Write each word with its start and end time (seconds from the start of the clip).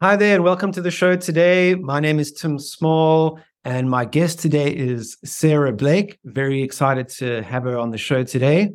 Hi 0.00 0.16
there, 0.16 0.34
and 0.34 0.44
welcome 0.44 0.72
to 0.72 0.82
the 0.82 0.90
show 0.90 1.14
today. 1.14 1.76
My 1.76 2.00
name 2.00 2.18
is 2.18 2.32
Tim 2.32 2.58
Small, 2.58 3.38
and 3.64 3.88
my 3.88 4.04
guest 4.04 4.40
today 4.40 4.68
is 4.74 5.16
Sarah 5.24 5.72
Blake. 5.72 6.18
Very 6.24 6.64
excited 6.64 7.08
to 7.10 7.42
have 7.42 7.62
her 7.62 7.78
on 7.78 7.90
the 7.90 7.96
show 7.96 8.24
today. 8.24 8.72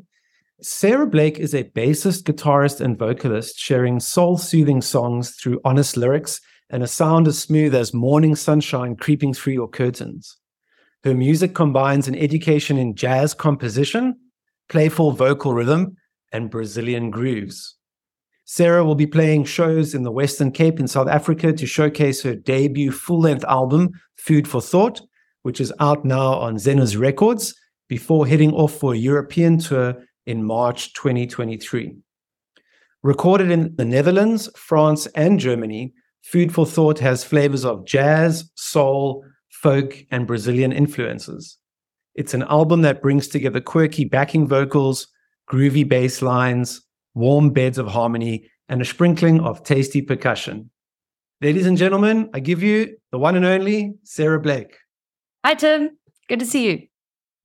Sarah 0.61 1.05
Blake 1.05 1.37
is 1.37 1.53
a 1.53 1.65
bassist, 1.65 2.23
guitarist, 2.23 2.79
and 2.79 2.97
vocalist 2.97 3.59
sharing 3.59 3.99
soul 3.99 4.37
soothing 4.37 4.81
songs 4.81 5.35
through 5.35 5.59
honest 5.65 5.97
lyrics 5.97 6.39
and 6.69 6.83
a 6.83 6.87
sound 6.87 7.27
as 7.27 7.37
smooth 7.37 7.75
as 7.75 7.93
morning 7.93 8.33
sunshine 8.33 8.95
creeping 8.95 9.33
through 9.33 9.53
your 9.53 9.69
curtains. 9.69 10.37
Her 11.03 11.13
music 11.13 11.53
combines 11.53 12.07
an 12.07 12.15
education 12.15 12.77
in 12.77 12.95
jazz 12.95 13.33
composition, 13.33 14.17
playful 14.69 15.11
vocal 15.11 15.53
rhythm, 15.53 15.97
and 16.31 16.49
Brazilian 16.49 17.11
grooves. 17.11 17.75
Sarah 18.51 18.83
will 18.83 18.95
be 18.95 19.05
playing 19.05 19.43
shows 19.43 19.93
in 19.93 20.01
the 20.01 20.11
Western 20.11 20.51
Cape 20.51 20.79
in 20.79 20.87
South 20.87 21.07
Africa 21.07 21.53
to 21.53 21.67
showcase 21.67 22.23
her 22.23 22.33
debut 22.33 22.91
full 22.91 23.19
length 23.19 23.45
album, 23.45 23.91
Food 24.15 24.47
for 24.47 24.59
Thought, 24.59 25.01
which 25.43 25.61
is 25.61 25.71
out 25.79 26.03
now 26.03 26.33
on 26.33 26.55
Zenas 26.55 26.99
Records, 26.99 27.53
before 27.89 28.25
heading 28.25 28.51
off 28.53 28.73
for 28.73 28.95
a 28.95 28.97
European 28.97 29.59
tour 29.59 30.03
in 30.25 30.43
March 30.43 30.93
2023. 30.93 31.95
Recorded 33.03 33.51
in 33.51 33.75
the 33.75 33.85
Netherlands, 33.85 34.49
France, 34.55 35.05
and 35.13 35.39
Germany, 35.39 35.93
Food 36.23 36.51
for 36.51 36.65
Thought 36.65 36.97
has 36.97 37.23
flavors 37.23 37.63
of 37.63 37.85
jazz, 37.85 38.49
soul, 38.55 39.23
folk, 39.49 39.95
and 40.09 40.25
Brazilian 40.25 40.71
influences. 40.71 41.59
It's 42.15 42.33
an 42.33 42.41
album 42.49 42.81
that 42.81 43.03
brings 43.03 43.27
together 43.27 43.61
quirky 43.61 44.05
backing 44.05 44.47
vocals, 44.47 45.07
groovy 45.47 45.87
bass 45.87 46.23
lines, 46.23 46.81
warm 47.13 47.51
beds 47.51 47.77
of 47.77 47.87
harmony, 47.87 48.49
and 48.67 48.81
a 48.81 48.85
sprinkling 48.85 49.39
of 49.41 49.63
tasty 49.63 50.01
percussion. 50.01 50.69
Ladies 51.41 51.65
and 51.65 51.77
gentlemen, 51.77 52.29
I 52.33 52.39
give 52.39 52.61
you 52.61 52.97
the 53.11 53.17
one 53.17 53.35
and 53.35 53.45
only 53.45 53.93
Sarah 54.03 54.39
Blake. 54.39 54.75
Hi, 55.45 55.53
Tim. 55.53 55.97
Good 56.27 56.39
to 56.39 56.45
see 56.45 56.69
you. 56.69 56.87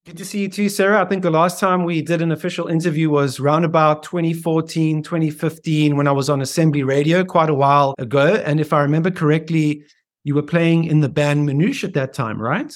Good 0.05 0.19
to 0.19 0.25
see 0.25 0.41
you 0.41 0.49
too, 0.49 0.69
Sarah. 0.69 1.01
I 1.01 1.07
think 1.07 1.23
the 1.23 1.31
last 1.31 1.59
time 1.59 1.85
we 1.85 2.03
did 2.03 2.21
an 2.21 2.31
official 2.31 2.67
interview 2.67 3.09
was 3.09 3.41
around 3.41 3.65
about 3.65 4.03
2014, 4.03 5.03
2015, 5.03 5.97
when 5.97 6.07
I 6.07 6.13
was 6.13 6.29
on 6.29 6.43
Assembly 6.43 6.83
Radio 6.83 7.25
quite 7.25 7.49
a 7.49 7.55
while 7.55 7.95
ago. 7.99 8.35
And 8.45 8.61
if 8.61 8.75
I 8.75 8.83
remember 8.83 9.11
correctly, 9.11 9.83
you 10.25 10.35
were 10.35 10.43
playing 10.43 10.85
in 10.85 11.01
the 11.01 11.09
band 11.09 11.49
Manouche 11.49 11.85
at 11.85 11.95
that 11.95 12.13
time, 12.13 12.39
right? 12.39 12.71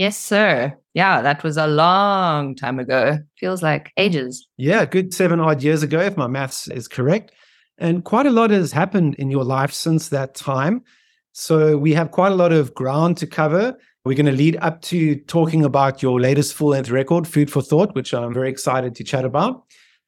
Yes, 0.00 0.16
sir. 0.16 0.78
Yeah, 0.94 1.20
that 1.20 1.44
was 1.44 1.58
a 1.58 1.66
long 1.66 2.54
time 2.54 2.78
ago. 2.78 3.18
Feels 3.36 3.62
like 3.62 3.92
ages. 3.98 4.48
Yeah, 4.56 4.86
good 4.86 5.12
seven 5.12 5.40
odd 5.40 5.62
years 5.62 5.82
ago, 5.82 6.00
if 6.00 6.16
my 6.16 6.26
maths 6.26 6.68
is 6.68 6.88
correct. 6.88 7.32
And 7.76 8.02
quite 8.02 8.24
a 8.24 8.30
lot 8.30 8.48
has 8.48 8.72
happened 8.72 9.16
in 9.16 9.30
your 9.30 9.44
life 9.44 9.74
since 9.74 10.08
that 10.08 10.34
time. 10.34 10.84
So 11.32 11.76
we 11.76 11.92
have 11.92 12.12
quite 12.12 12.32
a 12.32 12.34
lot 12.34 12.50
of 12.50 12.72
ground 12.72 13.18
to 13.18 13.26
cover. 13.26 13.76
We're 14.06 14.16
going 14.16 14.24
to 14.24 14.32
lead 14.32 14.56
up 14.62 14.80
to 14.84 15.16
talking 15.16 15.66
about 15.66 16.02
your 16.02 16.18
latest 16.18 16.54
full 16.54 16.68
length 16.68 16.88
record, 16.88 17.28
Food 17.28 17.52
for 17.52 17.60
Thought, 17.60 17.94
which 17.94 18.14
I'm 18.14 18.32
very 18.32 18.48
excited 18.48 18.94
to 18.94 19.04
chat 19.04 19.26
about. 19.26 19.64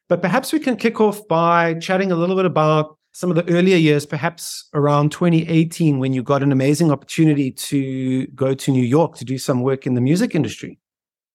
But 0.09 0.23
perhaps 0.23 0.51
we 0.51 0.59
can 0.59 0.75
kick 0.75 0.99
off 1.01 1.27
by 1.27 1.75
chatting 1.75 2.11
a 2.11 2.15
little 2.15 2.35
bit 2.35 2.45
about 2.45 2.97
some 3.13 3.29
of 3.29 3.35
the 3.35 3.47
earlier 3.53 3.77
years, 3.77 4.05
perhaps 4.05 4.67
around 4.73 5.11
2018, 5.11 5.99
when 5.99 6.13
you 6.13 6.23
got 6.23 6.43
an 6.43 6.51
amazing 6.51 6.91
opportunity 6.91 7.51
to 7.51 8.25
go 8.27 8.53
to 8.55 8.71
New 8.71 8.83
York 8.83 9.15
to 9.17 9.25
do 9.25 9.37
some 9.37 9.61
work 9.61 9.85
in 9.85 9.93
the 9.93 10.01
music 10.01 10.33
industry. 10.35 10.79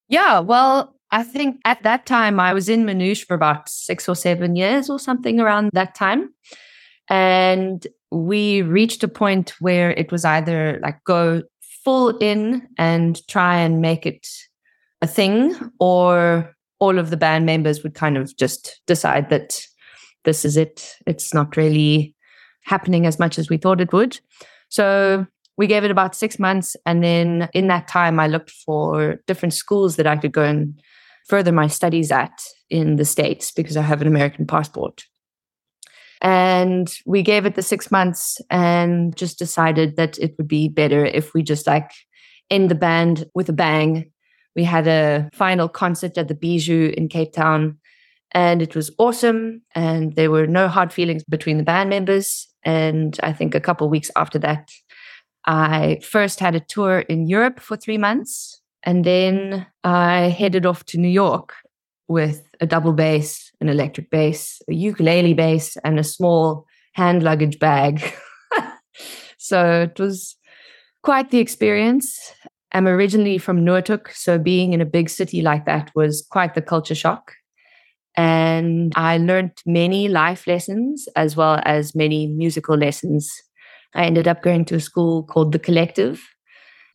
Yeah, 0.09 0.41
well, 0.41 0.97
I 1.11 1.23
think 1.23 1.61
at 1.65 1.83
that 1.84 2.05
time 2.05 2.41
I 2.41 2.53
was 2.53 2.69
in 2.69 2.84
Manouche 2.84 3.25
for 3.25 3.34
about 3.34 3.69
six 3.69 4.09
or 4.09 4.17
seven 4.17 4.56
years 4.56 4.91
or 4.91 4.99
something 4.99 5.41
around 5.41 5.71
that 5.73 5.95
time. 5.95 6.34
And 7.09 7.87
we 8.11 8.62
reached 8.62 9.05
a 9.05 9.09
point 9.09 9.55
where 9.61 9.93
it 9.93 10.11
was 10.11 10.25
either 10.25 10.81
like 10.83 11.03
go 11.05 11.43
full 11.84 12.19
in 12.19 12.67
and 12.77 13.27
try 13.29 13.56
and 13.56 13.81
make 13.81 14.05
it 14.05 14.27
a 15.01 15.06
thing, 15.06 15.55
or 15.79 16.55
all 16.81 16.99
of 16.99 17.10
the 17.10 17.16
band 17.16 17.47
members 17.47 17.84
would 17.84 17.95
kind 17.95 18.16
of 18.16 18.37
just 18.37 18.81
decide 18.87 19.31
that 19.31 19.62
this 20.25 20.45
is 20.45 20.56
it. 20.56 20.95
It's 21.06 21.33
not 21.33 21.56
really 21.56 22.15
happening 22.65 23.06
as 23.06 23.19
much 23.19 23.39
as 23.39 23.49
we 23.49 23.56
thought 23.56 23.81
it 23.81 23.93
would. 23.93 24.21
So 24.69 25.27
we 25.56 25.67
gave 25.67 25.84
it 25.84 25.91
about 25.91 26.15
six 26.15 26.39
months. 26.39 26.77
And 26.87 27.03
then 27.03 27.49
in 27.53 27.67
that 27.69 27.89
time, 27.89 28.21
I 28.21 28.28
looked 28.28 28.51
for 28.51 29.21
different 29.27 29.55
schools 29.55 29.97
that 29.97 30.07
I 30.07 30.17
could 30.17 30.33
go 30.33 30.45
and 30.45 30.81
further 31.27 31.53
my 31.53 31.67
studies 31.67 32.11
at 32.11 32.33
in 32.71 32.97
the 32.97 33.05
States 33.05 33.51
because 33.51 33.77
I 33.77 33.83
have 33.83 34.01
an 34.01 34.07
American 34.07 34.47
passport. 34.47 35.05
And 36.21 36.93
we 37.07 37.23
gave 37.23 37.47
it 37.47 37.55
the 37.55 37.62
six 37.62 37.91
months 37.91 38.41
and 38.51 39.17
just 39.17 39.39
decided 39.39 39.97
that 39.97 40.19
it 40.19 40.34
would 40.37 40.49
be 40.49 40.69
better 40.69 41.05
if 41.05 41.33
we 41.33 41.43
just 41.43 41.67
like 41.67 41.91
end 42.51 42.71
the 42.71 42.75
band 42.75 43.27
with 43.34 43.49
a 43.49 43.53
bang. 43.53 44.11
We 44.57 44.65
had 44.65 44.89
a 44.89 45.28
final 45.33 45.69
concert 45.69 46.19
at 46.19 46.28
the 46.28 46.34
Bijou 46.34 46.93
in 46.97 47.09
Cape 47.09 47.33
Town 47.33 47.78
and 48.33 48.61
it 48.61 48.75
was 48.75 48.91
awesome. 48.99 49.62
And 49.75 50.15
there 50.15 50.31
were 50.31 50.47
no 50.47 50.69
hard 50.69 50.93
feelings 50.93 51.25
between 51.25 51.59
the 51.59 51.65
band 51.65 51.91
members. 51.91 52.49
And 52.65 53.19
I 53.22 53.33
think 53.33 53.55
a 53.55 53.61
couple 53.61 53.89
weeks 53.89 54.11
after 54.16 54.39
that, 54.41 54.71
I 55.47 56.00
first 56.03 56.41
had 56.41 56.55
a 56.55 56.61
tour 56.61 57.00
in 57.00 57.27
Europe 57.27 57.61
for 57.61 57.77
three 57.77 57.99
months. 57.99 58.61
And 58.83 59.05
then 59.05 59.66
I 59.84 60.28
headed 60.28 60.66
off 60.66 60.84
to 60.87 60.99
New 60.99 61.09
York 61.09 61.55
with 62.06 62.43
a 62.61 62.66
double 62.66 62.93
bass, 62.93 63.50
an 63.61 63.69
electric 63.69 64.11
bass, 64.11 64.60
a 64.69 64.75
ukulele 64.75 65.34
bass, 65.34 65.77
and 65.84 65.99
a 65.99 66.05
small 66.05 66.66
hand 66.93 67.22
luggage 67.22 67.59
bag. 67.59 68.12
so 69.39 69.83
it 69.83 69.99
was 69.99 70.37
quite 71.03 71.31
the 71.31 71.39
experience. 71.39 72.33
I'm 72.72 72.87
originally 72.87 73.39
from 73.39 73.65
Noordhoek, 73.65 74.12
so 74.12 74.39
being 74.39 74.72
in 74.72 74.81
a 74.81 74.87
big 74.87 75.09
city 75.09 75.41
like 75.41 75.65
that 75.65 75.91
was 75.95 76.27
quite 76.31 76.55
the 76.55 76.62
culture 76.62 76.95
shock. 76.95 77.33
And 78.19 78.93
I 78.97 79.19
learned 79.19 79.53
many 79.65 80.09
life 80.09 80.49
lessons 80.49 81.09
as 81.15 81.37
well 81.37 81.61
as 81.65 81.95
many 81.95 82.27
musical 82.27 82.77
lessons. 82.77 83.31
I 83.95 84.06
ended 84.06 84.27
up 84.27 84.43
going 84.43 84.65
to 84.67 84.75
a 84.75 84.81
school 84.81 85.23
called 85.23 85.53
The 85.53 85.59
Collective, 85.61 86.21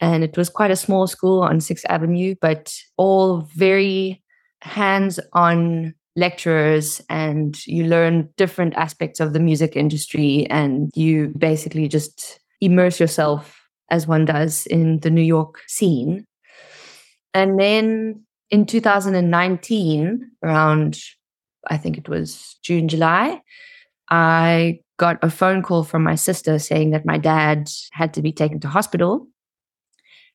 and 0.01 0.21
it 0.21 0.35
was 0.35 0.49
quite 0.49 0.69
a 0.69 0.75
small 0.75 1.07
school 1.07 1.41
on 1.41 1.61
Sixth 1.61 1.85
Avenue, 1.87 2.35
but 2.41 2.73
all 2.97 3.47
very 3.55 4.21
hands 4.63 5.17
on 5.31 5.93
lecturers 6.17 7.01
and 7.09 7.65
you 7.65 7.85
learn 7.85 8.29
different 8.35 8.75
aspects 8.75 9.21
of 9.21 9.31
the 9.31 9.39
music 9.39 9.77
industry 9.77 10.45
and 10.49 10.91
you 10.93 11.33
basically 11.37 11.87
just 11.87 12.39
immerse 12.59 12.99
yourself 12.99 13.61
as 13.89 14.07
one 14.07 14.25
does 14.25 14.65
in 14.65 14.99
the 14.99 15.09
New 15.09 15.23
York 15.23 15.61
scene. 15.67 16.25
And 17.33 17.57
then 17.57 18.25
in 18.53 18.67
2019, 18.67 20.29
around 20.43 20.99
I 21.71 21.77
think 21.77 21.97
it 21.97 22.07
was 22.07 22.55
June, 22.61 22.87
July, 22.87 23.41
I 24.11 24.81
got 24.97 25.17
a 25.23 25.31
phone 25.31 25.63
call 25.63 25.83
from 25.83 26.03
my 26.03 26.13
sister 26.13 26.59
saying 26.59 26.91
that 26.91 27.03
my 27.03 27.17
dad 27.17 27.67
had 27.93 28.13
to 28.13 28.21
be 28.21 28.31
taken 28.31 28.59
to 28.59 28.67
hospital 28.67 29.27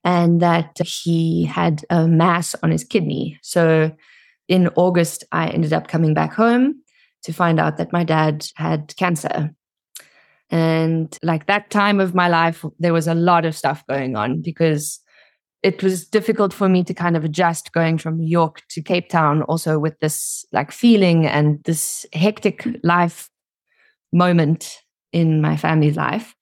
and 0.02 0.40
that 0.40 0.76
he 0.84 1.44
had 1.44 1.84
a 1.90 2.08
mass 2.08 2.56
on 2.64 2.72
his 2.72 2.82
kidney. 2.82 3.38
So 3.40 3.94
in 4.48 4.66
August, 4.74 5.22
I 5.30 5.50
ended 5.50 5.72
up 5.72 5.86
coming 5.86 6.12
back 6.12 6.32
home 6.32 6.82
to 7.22 7.32
find 7.32 7.60
out 7.60 7.76
that 7.76 7.92
my 7.92 8.02
dad 8.02 8.48
had 8.56 8.96
cancer. 8.96 9.54
And 10.50 11.16
like 11.22 11.46
that 11.46 11.70
time 11.70 12.00
of 12.00 12.16
my 12.16 12.26
life, 12.26 12.64
there 12.80 12.92
was 12.92 13.06
a 13.06 13.14
lot 13.14 13.44
of 13.44 13.54
stuff 13.54 13.86
going 13.86 14.16
on 14.16 14.42
because 14.42 14.98
it 15.62 15.82
was 15.82 16.06
difficult 16.06 16.52
for 16.52 16.68
me 16.68 16.84
to 16.84 16.94
kind 16.94 17.16
of 17.16 17.24
adjust 17.24 17.72
going 17.72 17.98
from 17.98 18.18
New 18.18 18.28
York 18.28 18.62
to 18.70 18.82
Cape 18.82 19.08
Town, 19.08 19.42
also 19.42 19.78
with 19.78 19.98
this 20.00 20.44
like 20.52 20.70
feeling 20.70 21.26
and 21.26 21.62
this 21.64 22.06
hectic 22.12 22.66
life 22.84 23.28
moment 24.12 24.82
in 25.12 25.40
my 25.40 25.56
family's 25.56 25.96
life. 25.96 26.34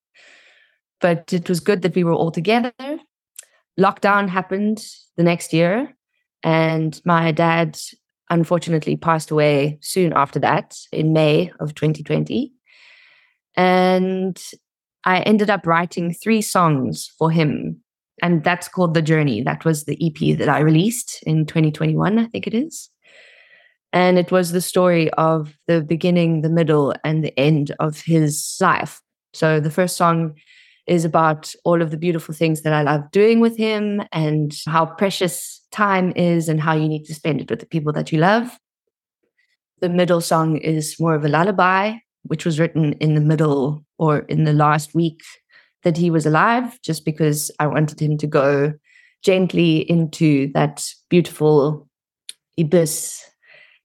But 1.00 1.32
it 1.32 1.48
was 1.48 1.60
good 1.60 1.82
that 1.82 1.94
we 1.94 2.04
were 2.04 2.12
all 2.12 2.30
together. 2.30 2.72
Lockdown 3.78 4.28
happened 4.28 4.84
the 5.16 5.22
next 5.22 5.52
year, 5.52 5.94
and 6.42 7.00
my 7.04 7.32
dad 7.32 7.78
unfortunately 8.28 8.96
passed 8.96 9.30
away 9.30 9.78
soon 9.80 10.12
after 10.12 10.38
that 10.40 10.76
in 10.92 11.12
May 11.12 11.50
of 11.60 11.74
2020. 11.74 12.52
And 13.56 14.42
I 15.04 15.20
ended 15.20 15.48
up 15.48 15.66
writing 15.66 16.12
three 16.12 16.42
songs 16.42 17.10
for 17.18 17.30
him. 17.30 17.82
And 18.22 18.42
that's 18.42 18.68
called 18.68 18.94
The 18.94 19.02
Journey. 19.02 19.42
That 19.42 19.64
was 19.64 19.84
the 19.84 19.98
EP 20.00 20.38
that 20.38 20.48
I 20.48 20.60
released 20.60 21.22
in 21.24 21.46
2021, 21.46 22.18
I 22.18 22.26
think 22.26 22.46
it 22.46 22.54
is. 22.54 22.90
And 23.92 24.18
it 24.18 24.30
was 24.30 24.52
the 24.52 24.60
story 24.60 25.10
of 25.12 25.56
the 25.66 25.82
beginning, 25.82 26.42
the 26.42 26.50
middle, 26.50 26.94
and 27.04 27.22
the 27.22 27.38
end 27.38 27.74
of 27.78 28.02
his 28.02 28.56
life. 28.60 29.00
So 29.32 29.60
the 29.60 29.70
first 29.70 29.96
song 29.96 30.34
is 30.86 31.04
about 31.04 31.52
all 31.64 31.82
of 31.82 31.90
the 31.90 31.96
beautiful 31.96 32.34
things 32.34 32.62
that 32.62 32.72
I 32.72 32.82
love 32.82 33.10
doing 33.10 33.40
with 33.40 33.56
him 33.56 34.02
and 34.12 34.56
how 34.66 34.86
precious 34.86 35.62
time 35.72 36.12
is 36.14 36.48
and 36.48 36.60
how 36.60 36.74
you 36.74 36.88
need 36.88 37.04
to 37.04 37.14
spend 37.14 37.40
it 37.40 37.50
with 37.50 37.60
the 37.60 37.66
people 37.66 37.92
that 37.92 38.12
you 38.12 38.18
love. 38.18 38.56
The 39.80 39.88
middle 39.88 40.20
song 40.20 40.56
is 40.58 40.98
more 40.98 41.14
of 41.14 41.24
a 41.24 41.28
lullaby, 41.28 41.96
which 42.22 42.44
was 42.44 42.58
written 42.58 42.92
in 42.94 43.14
the 43.14 43.20
middle 43.20 43.84
or 43.98 44.20
in 44.20 44.44
the 44.44 44.52
last 44.52 44.94
week 44.94 45.20
that 45.82 45.96
he 45.96 46.10
was 46.10 46.26
alive, 46.26 46.80
just 46.82 47.04
because 47.04 47.50
I 47.58 47.66
wanted 47.66 48.00
him 48.00 48.18
to 48.18 48.26
go 48.26 48.74
gently 49.22 49.78
into 49.90 50.50
that 50.52 50.84
beautiful 51.08 51.88
abyss 52.58 53.24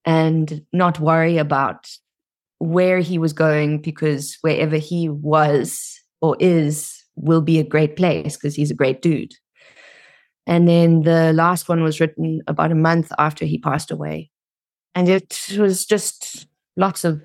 and 0.05 0.63
not 0.73 0.99
worry 0.99 1.37
about 1.37 1.89
where 2.59 2.99
he 2.99 3.17
was 3.17 3.33
going 3.33 3.81
because 3.81 4.37
wherever 4.41 4.77
he 4.77 5.09
was 5.09 5.99
or 6.21 6.37
is 6.39 7.03
will 7.15 7.41
be 7.41 7.59
a 7.59 7.63
great 7.63 7.95
place 7.95 8.37
because 8.37 8.55
he's 8.55 8.71
a 8.71 8.75
great 8.75 9.01
dude. 9.01 9.33
And 10.47 10.67
then 10.67 11.01
the 11.03 11.33
last 11.33 11.69
one 11.69 11.83
was 11.83 11.99
written 11.99 12.41
about 12.47 12.71
a 12.71 12.75
month 12.75 13.11
after 13.17 13.45
he 13.45 13.57
passed 13.57 13.91
away. 13.91 14.31
And 14.95 15.07
it 15.07 15.55
was 15.57 15.85
just 15.85 16.47
lots 16.75 17.03
of 17.03 17.21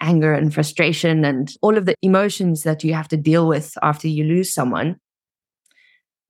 anger 0.00 0.32
and 0.32 0.52
frustration 0.52 1.24
and 1.24 1.52
all 1.62 1.76
of 1.76 1.86
the 1.86 1.94
emotions 2.02 2.62
that 2.62 2.84
you 2.84 2.94
have 2.94 3.08
to 3.08 3.16
deal 3.16 3.48
with 3.48 3.76
after 3.82 4.08
you 4.08 4.24
lose 4.24 4.52
someone. 4.52 4.96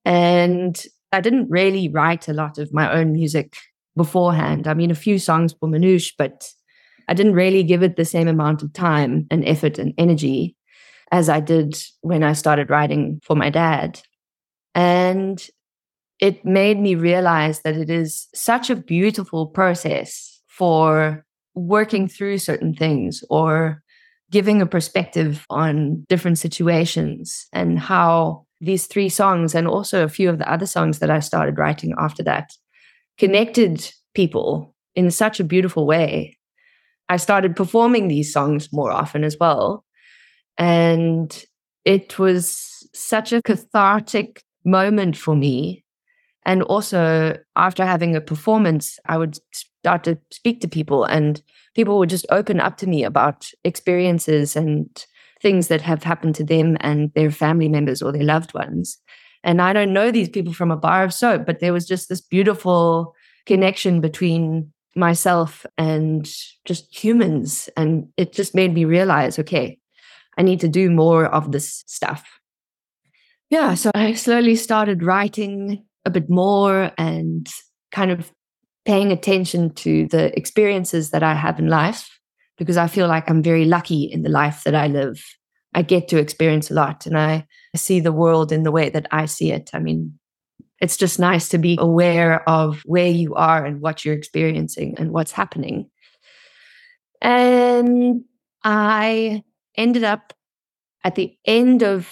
And 0.05 0.83
I 1.13 1.21
didn't 1.21 1.51
really 1.51 1.89
write 1.89 2.29
a 2.29 2.33
lot 2.33 2.59
of 2.59 2.73
my 2.73 2.93
own 2.93 3.13
music 3.13 3.57
beforehand. 3.97 4.67
I 4.67 4.75
mean, 4.75 4.91
a 4.91 4.97
few 4.97 5.19
songs 5.19 5.55
for 5.59 5.69
Manouche, 5.69 6.13
but 6.17 6.49
I 7.09 7.15
didn't 7.15 7.35
really 7.35 7.63
give 7.63 7.83
it 7.83 7.97
the 7.97 8.05
same 8.05 8.29
amount 8.29 8.63
of 8.63 8.73
time 8.73 9.27
and 9.31 9.47
effort 9.47 9.79
and 9.79 9.95
energy 9.99 10.57
as 11.11 11.29
I 11.29 11.41
did 11.41 11.77
when 12.03 12.23
I 12.23 12.35
started 12.35 12.71
writing 12.71 13.21
for 13.25 13.35
my 13.35 13.51
dad. 13.51 14.01
And 14.75 15.45
it 16.21 16.45
made 16.45 16.79
me 16.79 16.95
realize 16.95 17.61
that 17.63 17.77
it 17.77 17.91
is 17.91 18.29
such 18.35 18.71
a 18.71 18.77
beautiful 18.77 19.47
process 19.47 20.41
for 20.47 21.25
working 21.59 22.09
through 22.09 22.39
certain 22.39 22.75
things 22.75 23.25
or 23.31 23.83
giving 24.31 24.61
a 24.61 24.67
perspective 24.67 25.47
on 25.51 26.05
different 26.09 26.39
situations 26.39 27.47
and 27.53 27.79
how 27.79 28.45
these 28.61 28.87
three 28.87 29.09
songs 29.09 29.55
and 29.55 29.67
also 29.67 30.05
a 30.05 30.09
few 30.09 30.29
of 30.29 30.39
the 30.39 30.51
other 30.51 30.67
songs 30.67 30.99
that 30.99 31.11
I 31.11 31.21
started 31.21 31.59
writing 31.59 31.95
after 31.99 32.23
that 32.25 32.51
connected 33.17 33.91
people 34.15 34.75
in 34.95 35.11
such 35.11 35.41
a 35.41 35.45
beautiful 35.45 35.87
way. 35.87 36.37
I 37.09 37.17
started 37.17 37.57
performing 37.57 38.09
these 38.09 38.33
songs 38.33 38.69
more 38.73 38.93
often 38.93 39.25
as 39.25 39.37
well. 39.39 39.85
And 40.59 41.45
it 41.85 42.19
was 42.19 42.89
such 42.93 43.33
a 43.33 43.43
cathartic 43.43 44.43
moment 44.65 45.17
for 45.17 45.35
me 45.35 45.85
and 46.49 46.63
also, 46.63 47.37
after 47.57 47.85
having 47.85 48.17
a 48.17 48.23
performance, 48.23 48.99
I 49.05 49.19
would 49.19 49.39
start 49.83 50.05
to 50.05 50.19
speak 50.31 50.61
to 50.61 50.69
people, 50.69 51.05
and 51.05 51.43
people 51.75 51.99
would 51.99 52.11
just 52.11 52.27
open 52.31 52.61
up 52.61 52.77
to 52.79 52.87
me 52.87 53.05
about 53.05 53.51
experiences 53.65 54.57
and 54.57 55.07
things 55.41 55.69
that 55.69 55.83
have 55.83 56.03
happened 56.03 56.35
to 56.35 56.45
them 56.45 56.77
and 56.81 57.13
their 57.15 57.31
family 57.31 57.69
members 57.69 58.03
or 58.03 58.13
their 58.13 58.25
loved 58.25 58.55
ones. 58.55 58.99
And 59.45 59.63
I 59.63 59.73
don't 59.73 59.93
know 59.93 60.11
these 60.11 60.29
people 60.29 60.53
from 60.53 60.71
a 60.71 60.77
bar 60.77 61.05
of 61.05 61.15
soap, 61.15 61.47
but 61.47 61.61
there 61.61 61.73
was 61.73 61.87
just 61.87 62.09
this 62.09 62.21
beautiful 62.21 63.15
connection 63.47 64.01
between 64.01 64.73
myself 64.97 65.65
and 65.77 66.29
just 66.65 66.95
humans. 66.95 67.69
And 67.77 68.09
it 68.17 68.33
just 68.33 68.55
made 68.55 68.75
me 68.75 68.85
realize 68.85 69.39
okay, 69.39 69.79
I 70.37 70.43
need 70.43 70.61
to 70.61 70.69
do 70.69 70.91
more 70.91 71.27
of 71.27 71.53
this 71.53 71.85
stuff. 71.87 72.25
Yeah, 73.51 73.75
so 73.75 73.91
I 73.95 74.13
slowly 74.15 74.57
started 74.57 75.03
writing 75.03 75.85
a 76.05 76.11
bit 76.11 76.29
more 76.29 76.91
and 76.99 77.49
kind 77.93 78.11
of 78.11 78.31
paying 78.89 79.13
attention 79.13 79.69
to 79.75 80.07
the 80.07 80.35
experiences 80.35 81.11
that 81.11 81.23
I 81.23 81.35
have 81.35 81.59
in 81.59 81.69
life 81.69 82.19
because 82.57 82.79
I 82.79 82.87
feel 82.87 83.07
like 83.07 83.29
I'm 83.29 83.43
very 83.43 83.67
lucky 83.67 84.05
in 84.05 84.23
the 84.23 84.31
life 84.31 84.65
that 84.65 84.75
I 84.75 84.87
live. 84.87 85.23
I 85.75 85.83
get 85.83 86.09
to 86.09 86.17
experience 86.17 86.71
a 86.71 86.75
lot 86.75 87.05
and 87.05 87.19
I 87.19 87.47
see 87.77 88.01
the 88.01 88.13
world 88.13 88.51
in 88.51 88.63
the 88.63 88.73
way 88.73 88.89
that 88.89 89.07
I 89.11 89.27
see 89.27 89.53
it. 89.53 89.69
I 89.75 89.79
mean, 89.79 90.19
it's 90.81 90.97
just 90.97 91.19
nice 91.19 91.51
to 91.51 91.59
be 91.59 91.77
aware 91.79 92.49
of 92.49 92.81
where 92.87 93.11
you 93.11 93.35
are 93.35 93.63
and 93.63 93.83
what 93.83 94.07
you're 94.07 94.15
experiencing 94.15 94.95
and 94.97 95.13
what's 95.13 95.33
happening. 95.33 95.91
And 97.21 98.25
I 98.65 99.43
ended 99.77 100.05
up 100.05 100.33
at 101.05 101.15
the 101.15 101.37
end 101.45 101.83
of 101.83 102.09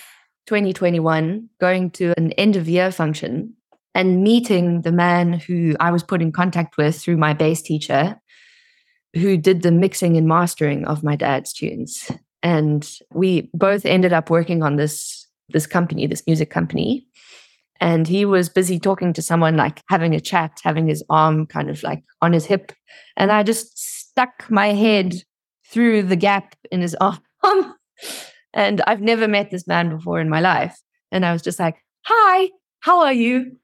2021 0.48 1.48
going 1.58 1.90
to 1.92 2.12
an 2.18 2.32
end 2.32 2.56
of 2.56 2.68
year 2.68 2.92
function 2.92 3.55
and 3.96 4.22
meeting 4.22 4.82
the 4.82 4.92
man 4.92 5.32
who 5.32 5.74
I 5.80 5.90
was 5.90 6.02
put 6.02 6.20
in 6.20 6.30
contact 6.30 6.76
with 6.76 7.00
through 7.00 7.16
my 7.16 7.32
bass 7.32 7.62
teacher, 7.62 8.20
who 9.14 9.38
did 9.38 9.62
the 9.62 9.72
mixing 9.72 10.18
and 10.18 10.28
mastering 10.28 10.84
of 10.84 11.02
my 11.02 11.16
dad's 11.16 11.54
tunes. 11.54 12.10
And 12.42 12.86
we 13.10 13.50
both 13.54 13.86
ended 13.86 14.12
up 14.12 14.28
working 14.28 14.62
on 14.62 14.76
this 14.76 15.26
this 15.48 15.66
company, 15.66 16.06
this 16.06 16.26
music 16.26 16.50
company. 16.50 17.06
And 17.80 18.06
he 18.06 18.26
was 18.26 18.50
busy 18.50 18.78
talking 18.78 19.14
to 19.14 19.22
someone, 19.22 19.56
like 19.56 19.80
having 19.88 20.14
a 20.14 20.20
chat, 20.20 20.60
having 20.62 20.88
his 20.88 21.02
arm 21.08 21.46
kind 21.46 21.70
of 21.70 21.82
like 21.82 22.04
on 22.20 22.34
his 22.34 22.44
hip. 22.44 22.72
And 23.16 23.32
I 23.32 23.42
just 23.44 23.78
stuck 23.78 24.44
my 24.50 24.74
head 24.74 25.14
through 25.70 26.02
the 26.02 26.16
gap 26.16 26.54
in 26.70 26.82
his 26.82 26.94
arm. 27.00 27.74
and 28.52 28.82
I've 28.86 29.00
never 29.00 29.26
met 29.26 29.50
this 29.50 29.66
man 29.66 29.88
before 29.88 30.20
in 30.20 30.28
my 30.28 30.40
life. 30.40 30.78
And 31.10 31.24
I 31.24 31.32
was 31.32 31.40
just 31.40 31.58
like, 31.58 31.76
Hi, 32.04 32.50
how 32.80 33.00
are 33.00 33.14
you? 33.14 33.56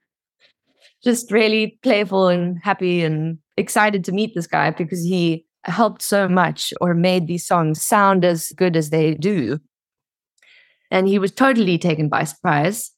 Just 1.04 1.30
really 1.30 1.78
playful 1.82 2.28
and 2.28 2.58
happy 2.62 3.02
and 3.02 3.38
excited 3.56 4.04
to 4.04 4.12
meet 4.12 4.34
this 4.34 4.46
guy 4.46 4.70
because 4.70 5.02
he 5.02 5.44
helped 5.64 6.02
so 6.02 6.28
much 6.28 6.72
or 6.80 6.94
made 6.94 7.26
these 7.26 7.46
songs 7.46 7.82
sound 7.82 8.24
as 8.24 8.50
good 8.56 8.76
as 8.76 8.90
they 8.90 9.14
do. 9.14 9.58
And 10.90 11.08
he 11.08 11.18
was 11.18 11.32
totally 11.32 11.78
taken 11.78 12.08
by 12.08 12.24
surprise. 12.24 12.90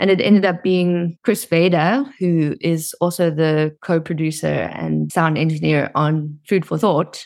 And 0.00 0.10
it 0.10 0.20
ended 0.20 0.44
up 0.44 0.62
being 0.62 1.16
Chris 1.22 1.44
Vader, 1.44 2.04
who 2.18 2.56
is 2.60 2.94
also 3.00 3.30
the 3.30 3.76
co 3.82 4.00
producer 4.00 4.46
and 4.46 5.12
sound 5.12 5.38
engineer 5.38 5.90
on 5.94 6.38
Food 6.48 6.66
for 6.66 6.78
Thought. 6.78 7.24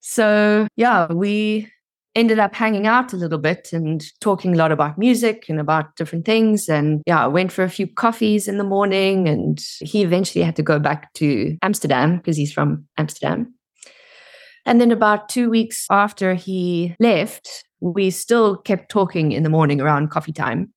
So, 0.00 0.68
yeah, 0.76 1.10
we 1.12 1.70
ended 2.16 2.38
up 2.38 2.54
hanging 2.54 2.86
out 2.86 3.12
a 3.12 3.16
little 3.16 3.38
bit 3.38 3.68
and 3.72 4.02
talking 4.20 4.54
a 4.54 4.56
lot 4.56 4.72
about 4.72 4.98
music 4.98 5.44
and 5.48 5.60
about 5.60 5.94
different 5.96 6.24
things. 6.24 6.68
And 6.68 7.02
yeah, 7.06 7.22
I 7.22 7.28
went 7.28 7.52
for 7.52 7.62
a 7.62 7.68
few 7.68 7.86
coffees 7.86 8.48
in 8.48 8.56
the 8.56 8.64
morning. 8.64 9.28
And 9.28 9.62
he 9.80 10.02
eventually 10.02 10.42
had 10.42 10.56
to 10.56 10.62
go 10.62 10.78
back 10.78 11.12
to 11.14 11.56
Amsterdam 11.62 12.16
because 12.16 12.36
he's 12.36 12.52
from 12.52 12.86
Amsterdam. 12.96 13.54
And 14.64 14.80
then 14.80 14.90
about 14.90 15.28
two 15.28 15.50
weeks 15.50 15.86
after 15.90 16.34
he 16.34 16.96
left, 16.98 17.64
we 17.80 18.10
still 18.10 18.56
kept 18.56 18.90
talking 18.90 19.32
in 19.32 19.42
the 19.42 19.50
morning 19.50 19.80
around 19.80 20.10
coffee 20.10 20.32
time. 20.32 20.72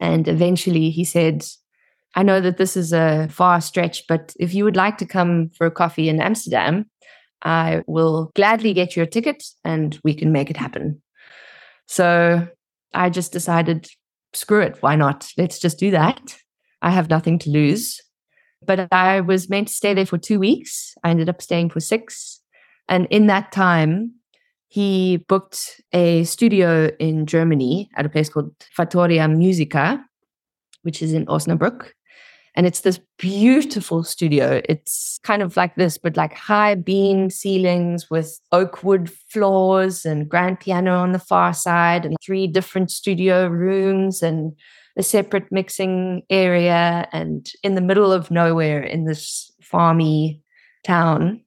And 0.00 0.26
eventually 0.26 0.88
he 0.88 1.04
said, 1.04 1.44
I 2.16 2.22
know 2.22 2.40
that 2.40 2.56
this 2.56 2.76
is 2.76 2.92
a 2.92 3.28
far 3.30 3.60
stretch, 3.60 4.04
but 4.08 4.34
if 4.40 4.54
you 4.54 4.64
would 4.64 4.76
like 4.76 4.98
to 4.98 5.06
come 5.06 5.50
for 5.50 5.66
a 5.66 5.70
coffee 5.70 6.08
in 6.08 6.20
Amsterdam, 6.20 6.86
I 7.42 7.82
will 7.86 8.32
gladly 8.34 8.72
get 8.72 8.96
you 8.96 9.02
a 9.02 9.06
ticket 9.06 9.42
and 9.64 9.98
we 10.04 10.14
can 10.14 10.32
make 10.32 10.50
it 10.50 10.56
happen. 10.56 11.00
So 11.86 12.46
I 12.94 13.10
just 13.10 13.32
decided, 13.32 13.88
screw 14.32 14.60
it, 14.60 14.78
why 14.80 14.96
not? 14.96 15.28
Let's 15.36 15.58
just 15.58 15.78
do 15.78 15.90
that. 15.90 16.36
I 16.82 16.90
have 16.90 17.10
nothing 17.10 17.38
to 17.40 17.50
lose. 17.50 18.00
But 18.64 18.88
I 18.92 19.20
was 19.20 19.48
meant 19.48 19.68
to 19.68 19.74
stay 19.74 19.94
there 19.94 20.06
for 20.06 20.18
two 20.18 20.38
weeks. 20.38 20.94
I 21.02 21.10
ended 21.10 21.28
up 21.28 21.40
staying 21.40 21.70
for 21.70 21.80
six. 21.80 22.40
And 22.88 23.06
in 23.10 23.26
that 23.28 23.52
time, 23.52 24.12
he 24.68 25.16
booked 25.28 25.80
a 25.92 26.24
studio 26.24 26.90
in 26.98 27.26
Germany 27.26 27.90
at 27.96 28.06
a 28.06 28.08
place 28.08 28.28
called 28.28 28.54
Fattoria 28.78 29.34
Musica, 29.34 30.04
which 30.82 31.02
is 31.02 31.12
in 31.12 31.26
Osnabrück. 31.26 31.92
And 32.56 32.66
it's 32.66 32.80
this 32.80 33.00
beautiful 33.18 34.02
studio. 34.02 34.60
It's 34.68 35.20
kind 35.22 35.42
of 35.42 35.56
like 35.56 35.76
this, 35.76 35.98
but 35.98 36.16
like 36.16 36.34
high 36.34 36.74
beam 36.74 37.30
ceilings 37.30 38.10
with 38.10 38.40
oak 38.50 38.82
wood 38.82 39.10
floors 39.10 40.04
and 40.04 40.28
grand 40.28 40.60
piano 40.60 40.98
on 40.98 41.12
the 41.12 41.18
far 41.18 41.54
side, 41.54 42.04
and 42.04 42.16
three 42.24 42.46
different 42.46 42.90
studio 42.90 43.46
rooms 43.46 44.22
and 44.22 44.52
a 44.96 45.02
separate 45.02 45.50
mixing 45.52 46.22
area. 46.28 47.08
And 47.12 47.50
in 47.62 47.76
the 47.76 47.80
middle 47.80 48.12
of 48.12 48.30
nowhere 48.30 48.82
in 48.82 49.04
this 49.04 49.52
farmy 49.62 50.40
town. 50.84 51.42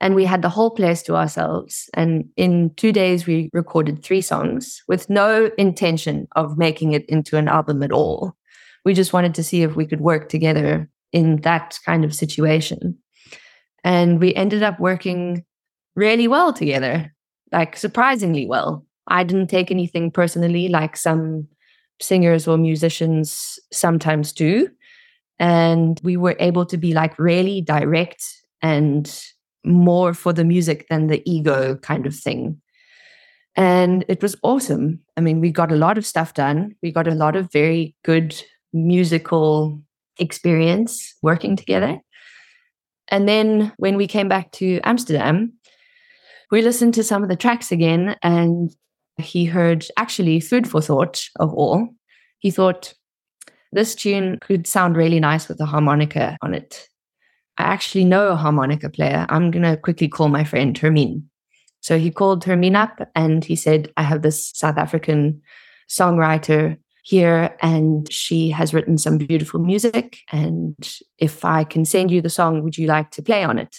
And 0.00 0.16
we 0.16 0.24
had 0.24 0.42
the 0.42 0.48
whole 0.48 0.70
place 0.70 1.02
to 1.02 1.14
ourselves. 1.14 1.88
And 1.94 2.24
in 2.36 2.74
two 2.74 2.90
days, 2.92 3.24
we 3.24 3.50
recorded 3.52 4.02
three 4.02 4.20
songs 4.20 4.82
with 4.88 5.08
no 5.08 5.50
intention 5.58 6.26
of 6.34 6.58
making 6.58 6.92
it 6.92 7.04
into 7.08 7.36
an 7.36 7.46
album 7.46 7.84
at 7.84 7.92
all 7.92 8.34
we 8.84 8.94
just 8.94 9.12
wanted 9.12 9.34
to 9.34 9.42
see 9.42 9.62
if 9.62 9.76
we 9.76 9.86
could 9.86 10.00
work 10.00 10.28
together 10.28 10.88
in 11.12 11.36
that 11.42 11.78
kind 11.84 12.04
of 12.04 12.14
situation. 12.14 12.98
And 13.84 14.20
we 14.20 14.34
ended 14.34 14.62
up 14.62 14.80
working 14.80 15.44
really 15.94 16.28
well 16.28 16.52
together, 16.52 17.14
like 17.50 17.76
surprisingly 17.76 18.46
well. 18.46 18.84
I 19.08 19.24
didn't 19.24 19.48
take 19.48 19.70
anything 19.70 20.10
personally, 20.10 20.68
like 20.68 20.96
some 20.96 21.48
singers 22.00 22.48
or 22.48 22.56
musicians 22.56 23.58
sometimes 23.72 24.32
do. 24.32 24.68
And 25.38 26.00
we 26.02 26.16
were 26.16 26.36
able 26.38 26.66
to 26.66 26.76
be 26.76 26.94
like 26.94 27.18
really 27.18 27.60
direct 27.60 28.24
and 28.62 29.12
more 29.64 30.14
for 30.14 30.32
the 30.32 30.44
music 30.44 30.86
than 30.88 31.08
the 31.08 31.22
ego 31.28 31.76
kind 31.76 32.06
of 32.06 32.14
thing. 32.14 32.60
And 33.54 34.04
it 34.08 34.22
was 34.22 34.36
awesome. 34.42 35.00
I 35.16 35.20
mean, 35.20 35.40
we 35.40 35.50
got 35.50 35.72
a 35.72 35.76
lot 35.76 35.98
of 35.98 36.06
stuff 36.06 36.34
done. 36.34 36.74
We 36.82 36.90
got 36.90 37.06
a 37.06 37.14
lot 37.14 37.36
of 37.36 37.52
very 37.52 37.94
good 38.04 38.42
musical 38.72 39.80
experience 40.18 41.14
working 41.22 41.56
together. 41.56 41.86
Mm-hmm. 41.86 41.98
And 43.08 43.28
then 43.28 43.72
when 43.76 43.96
we 43.96 44.06
came 44.06 44.28
back 44.28 44.52
to 44.52 44.80
Amsterdam, 44.84 45.52
we 46.50 46.62
listened 46.62 46.94
to 46.94 47.02
some 47.02 47.22
of 47.22 47.28
the 47.28 47.36
tracks 47.36 47.72
again, 47.72 48.16
and 48.22 48.70
he 49.16 49.44
heard 49.44 49.86
actually 49.96 50.40
Food 50.40 50.68
for 50.68 50.80
Thought 50.80 51.22
of 51.38 51.52
all. 51.52 51.88
He 52.38 52.50
thought 52.50 52.94
this 53.72 53.94
tune 53.94 54.38
could 54.40 54.66
sound 54.66 54.96
really 54.96 55.20
nice 55.20 55.48
with 55.48 55.60
a 55.60 55.66
harmonica 55.66 56.36
on 56.42 56.54
it. 56.54 56.88
I 57.58 57.64
actually 57.64 58.04
know 58.04 58.28
a 58.28 58.36
harmonica 58.36 58.90
player. 58.90 59.26
I'm 59.28 59.50
going 59.50 59.62
to 59.62 59.76
quickly 59.76 60.08
call 60.08 60.28
my 60.28 60.44
friend 60.44 60.76
Hermine. 60.76 61.28
So 61.80 61.98
he 61.98 62.10
called 62.10 62.44
Hermine 62.44 62.76
up 62.76 63.08
and 63.14 63.44
he 63.44 63.56
said, 63.56 63.90
I 63.96 64.02
have 64.02 64.22
this 64.22 64.50
South 64.54 64.78
African 64.78 65.42
songwriter 65.90 66.78
here 67.02 67.56
and 67.60 68.10
she 68.10 68.50
has 68.50 68.72
written 68.72 68.96
some 68.96 69.18
beautiful 69.18 69.60
music. 69.60 70.20
And 70.30 70.76
if 71.18 71.44
I 71.44 71.64
can 71.64 71.84
send 71.84 72.10
you 72.10 72.22
the 72.22 72.30
song, 72.30 72.62
would 72.62 72.78
you 72.78 72.86
like 72.86 73.10
to 73.12 73.22
play 73.22 73.44
on 73.44 73.58
it? 73.58 73.76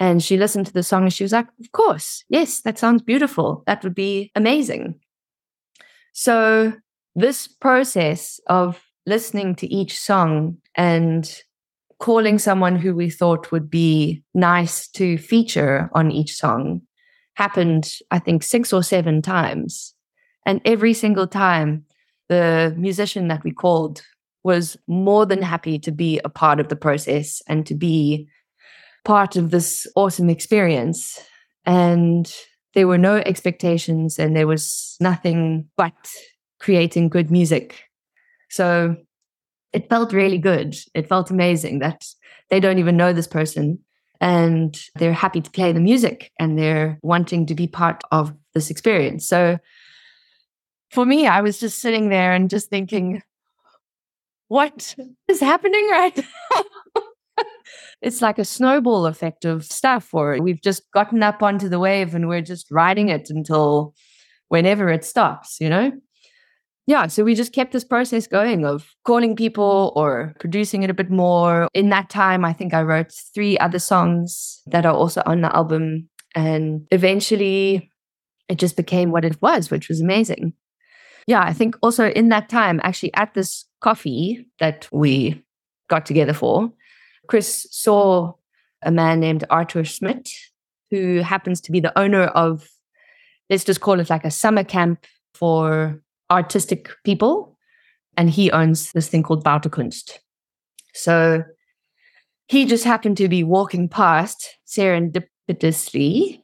And 0.00 0.22
she 0.22 0.38
listened 0.38 0.66
to 0.66 0.72
the 0.72 0.82
song 0.82 1.02
and 1.02 1.12
she 1.12 1.24
was 1.24 1.32
like, 1.32 1.46
Of 1.60 1.72
course, 1.72 2.24
yes, 2.30 2.62
that 2.62 2.78
sounds 2.78 3.02
beautiful. 3.02 3.62
That 3.66 3.84
would 3.84 3.94
be 3.94 4.32
amazing. 4.34 4.98
So, 6.12 6.72
this 7.14 7.46
process 7.46 8.40
of 8.46 8.82
listening 9.04 9.54
to 9.56 9.66
each 9.66 9.98
song 9.98 10.56
and 10.74 11.42
calling 11.98 12.38
someone 12.38 12.76
who 12.76 12.94
we 12.94 13.10
thought 13.10 13.52
would 13.52 13.68
be 13.68 14.22
nice 14.32 14.88
to 14.88 15.18
feature 15.18 15.90
on 15.92 16.10
each 16.10 16.34
song 16.34 16.80
happened, 17.34 17.92
I 18.10 18.18
think, 18.18 18.42
six 18.42 18.72
or 18.72 18.82
seven 18.82 19.20
times. 19.20 19.94
And 20.46 20.60
every 20.64 20.94
single 20.94 21.26
time, 21.26 21.84
the 22.30 22.72
musician 22.78 23.26
that 23.28 23.42
we 23.42 23.50
called 23.50 24.02
was 24.44 24.76
more 24.86 25.26
than 25.26 25.40
mm. 25.40 25.44
happy 25.44 25.78
to 25.80 25.90
be 25.90 26.20
a 26.24 26.30
part 26.30 26.60
of 26.60 26.68
the 26.68 26.76
process 26.76 27.42
and 27.46 27.66
to 27.66 27.74
be 27.74 28.28
part 29.04 29.36
of 29.36 29.50
this 29.50 29.86
awesome 29.96 30.30
experience. 30.30 31.20
And 31.66 32.32
there 32.74 32.86
were 32.86 32.98
no 32.98 33.16
expectations 33.16 34.18
and 34.18 34.34
there 34.34 34.46
was 34.46 34.96
nothing 35.00 35.68
but 35.76 35.92
creating 36.60 37.08
good 37.08 37.30
music. 37.30 37.82
So 38.48 38.96
it 39.72 39.88
felt 39.88 40.12
really 40.12 40.38
good. 40.38 40.76
It 40.94 41.08
felt 41.08 41.30
amazing 41.30 41.80
that 41.80 42.06
they 42.48 42.60
don't 42.60 42.78
even 42.78 42.96
know 42.96 43.12
this 43.12 43.26
person 43.26 43.80
and 44.20 44.80
they're 44.96 45.12
happy 45.12 45.40
to 45.40 45.50
play 45.50 45.72
the 45.72 45.80
music 45.80 46.30
and 46.38 46.56
they're 46.56 46.98
wanting 47.02 47.46
to 47.46 47.54
be 47.56 47.66
part 47.66 48.02
of 48.12 48.32
this 48.54 48.70
experience. 48.70 49.26
So 49.26 49.58
for 50.90 51.06
me, 51.06 51.26
I 51.26 51.40
was 51.40 51.60
just 51.60 51.80
sitting 51.80 52.08
there 52.08 52.32
and 52.32 52.50
just 52.50 52.68
thinking, 52.68 53.22
what 54.48 54.96
is 55.28 55.40
happening 55.40 55.88
right 55.90 56.16
now? 56.16 57.02
it's 58.02 58.20
like 58.20 58.38
a 58.38 58.44
snowball 58.44 59.06
effect 59.06 59.44
of 59.44 59.64
stuff, 59.64 60.12
or 60.12 60.38
we've 60.40 60.60
just 60.60 60.82
gotten 60.92 61.22
up 61.22 61.42
onto 61.42 61.68
the 61.68 61.78
wave 61.78 62.14
and 62.14 62.28
we're 62.28 62.42
just 62.42 62.66
riding 62.70 63.08
it 63.08 63.30
until 63.30 63.94
whenever 64.48 64.88
it 64.88 65.04
stops, 65.04 65.58
you 65.60 65.68
know? 65.68 65.92
Yeah, 66.88 67.06
so 67.06 67.22
we 67.22 67.36
just 67.36 67.52
kept 67.52 67.72
this 67.72 67.84
process 67.84 68.26
going 68.26 68.64
of 68.64 68.90
calling 69.04 69.36
people 69.36 69.92
or 69.94 70.34
producing 70.40 70.82
it 70.82 70.90
a 70.90 70.94
bit 70.94 71.08
more. 71.08 71.68
In 71.72 71.90
that 71.90 72.10
time, 72.10 72.44
I 72.44 72.52
think 72.52 72.74
I 72.74 72.82
wrote 72.82 73.12
three 73.32 73.56
other 73.58 73.78
songs 73.78 74.60
that 74.66 74.84
are 74.84 74.94
also 74.94 75.22
on 75.24 75.42
the 75.42 75.54
album. 75.54 76.08
And 76.34 76.88
eventually 76.90 77.92
it 78.48 78.58
just 78.58 78.76
became 78.76 79.12
what 79.12 79.24
it 79.24 79.40
was, 79.40 79.70
which 79.70 79.88
was 79.88 80.00
amazing 80.00 80.54
yeah, 81.26 81.42
I 81.42 81.52
think 81.52 81.76
also 81.82 82.10
in 82.10 82.28
that 82.30 82.48
time, 82.48 82.80
actually 82.82 83.14
at 83.14 83.34
this 83.34 83.64
coffee 83.80 84.46
that 84.58 84.88
we 84.92 85.42
got 85.88 86.06
together 86.06 86.32
for, 86.32 86.72
Chris 87.26 87.66
saw 87.70 88.34
a 88.82 88.90
man 88.90 89.20
named 89.20 89.44
Arthur 89.50 89.84
Schmidt, 89.84 90.30
who 90.90 91.20
happens 91.20 91.60
to 91.62 91.72
be 91.72 91.80
the 91.80 91.96
owner 91.98 92.24
of, 92.24 92.68
let's 93.48 93.64
just 93.64 93.80
call 93.80 94.00
it 94.00 94.10
like 94.10 94.24
a 94.24 94.30
summer 94.30 94.64
camp 94.64 95.06
for 95.34 96.02
artistic 96.30 96.90
people. 97.04 97.56
And 98.16 98.28
he 98.28 98.50
owns 98.50 98.92
this 98.92 99.08
thing 99.08 99.22
called 99.22 99.44
Buitenkunst. 99.44 100.18
So 100.94 101.44
he 102.48 102.64
just 102.64 102.84
happened 102.84 103.16
to 103.18 103.28
be 103.28 103.44
walking 103.44 103.88
past 103.88 104.58
serendipitously. 104.66 106.42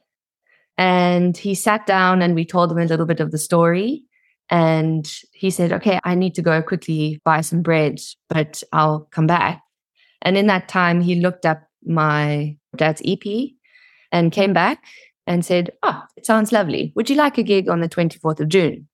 And 0.77 1.35
he 1.35 1.55
sat 1.55 1.85
down 1.85 2.21
and 2.21 2.35
we 2.35 2.45
told 2.45 2.71
him 2.71 2.77
a 2.77 2.85
little 2.85 3.05
bit 3.05 3.19
of 3.19 3.31
the 3.31 3.37
story. 3.37 4.03
And 4.49 5.07
he 5.33 5.49
said, 5.49 5.73
Okay, 5.73 5.99
I 6.03 6.15
need 6.15 6.35
to 6.35 6.41
go 6.41 6.61
quickly 6.61 7.21
buy 7.25 7.41
some 7.41 7.61
bread, 7.61 7.99
but 8.29 8.63
I'll 8.71 9.07
come 9.11 9.27
back. 9.27 9.61
And 10.21 10.37
in 10.37 10.47
that 10.47 10.67
time, 10.67 11.01
he 11.01 11.15
looked 11.15 11.45
up 11.45 11.63
my 11.85 12.57
dad's 12.75 13.01
EP 13.05 13.51
and 14.11 14.31
came 14.31 14.53
back 14.53 14.83
and 15.25 15.45
said, 15.45 15.71
Oh, 15.83 16.01
it 16.15 16.25
sounds 16.25 16.51
lovely. 16.51 16.93
Would 16.95 17.09
you 17.09 17.15
like 17.15 17.37
a 17.37 17.43
gig 17.43 17.69
on 17.69 17.81
the 17.81 17.89
24th 17.89 18.39
of 18.39 18.49
June? 18.49 18.87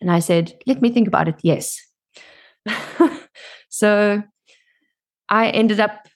And 0.00 0.10
I 0.10 0.20
said, 0.20 0.54
Let 0.66 0.80
me 0.80 0.90
think 0.90 1.08
about 1.08 1.28
it. 1.28 1.36
Yes. 1.42 1.80
so 3.68 4.22
I 5.28 5.48
ended 5.48 5.80
up 5.80 6.06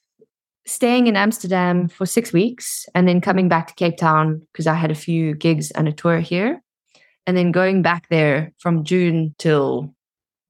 staying 0.66 1.06
in 1.06 1.16
Amsterdam 1.16 1.88
for 1.88 2.06
six 2.06 2.32
weeks 2.32 2.86
and 2.94 3.08
then 3.08 3.20
coming 3.20 3.48
back 3.48 3.68
to 3.68 3.74
Cape 3.74 3.96
Town 3.96 4.46
because 4.52 4.66
I 4.66 4.74
had 4.74 4.90
a 4.90 4.94
few 4.94 5.34
gigs 5.34 5.70
and 5.70 5.88
a 5.88 5.92
tour 5.92 6.20
here 6.20 6.62
and 7.28 7.36
then 7.36 7.52
going 7.52 7.82
back 7.82 8.08
there 8.08 8.54
from 8.58 8.84
June 8.84 9.34
till 9.36 9.94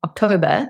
October. 0.04 0.68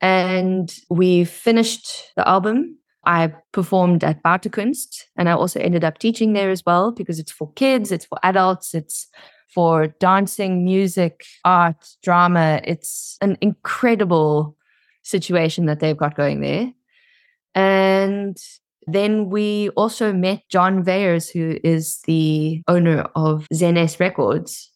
And 0.00 0.74
we 0.88 1.24
finished 1.24 1.86
the 2.16 2.26
album. 2.26 2.78
I 3.04 3.34
performed 3.52 4.04
at 4.04 4.22
Buitenkunst 4.22 5.02
and 5.18 5.28
I 5.28 5.32
also 5.32 5.60
ended 5.60 5.84
up 5.84 5.98
teaching 5.98 6.32
there 6.32 6.48
as 6.48 6.64
well 6.64 6.92
because 6.92 7.18
it's 7.18 7.30
for 7.30 7.52
kids, 7.52 7.92
it's 7.92 8.06
for 8.06 8.18
adults, 8.22 8.74
it's 8.74 9.06
for 9.54 9.88
dancing, 10.00 10.64
music, 10.64 11.26
art, 11.44 11.86
drama. 12.02 12.62
It's 12.64 13.18
an 13.20 13.36
incredible 13.42 14.56
situation 15.02 15.66
that 15.66 15.80
they've 15.80 15.94
got 15.94 16.16
going 16.16 16.40
there. 16.40 16.72
And 17.54 18.38
then 18.86 19.28
we 19.28 19.68
also 19.70 20.14
met 20.14 20.48
John 20.48 20.82
Vayers, 20.82 21.30
who 21.30 21.58
is 21.62 22.00
the 22.06 22.62
owner 22.66 23.06
of 23.14 23.46
ZNS 23.52 24.00
Records 24.00 24.71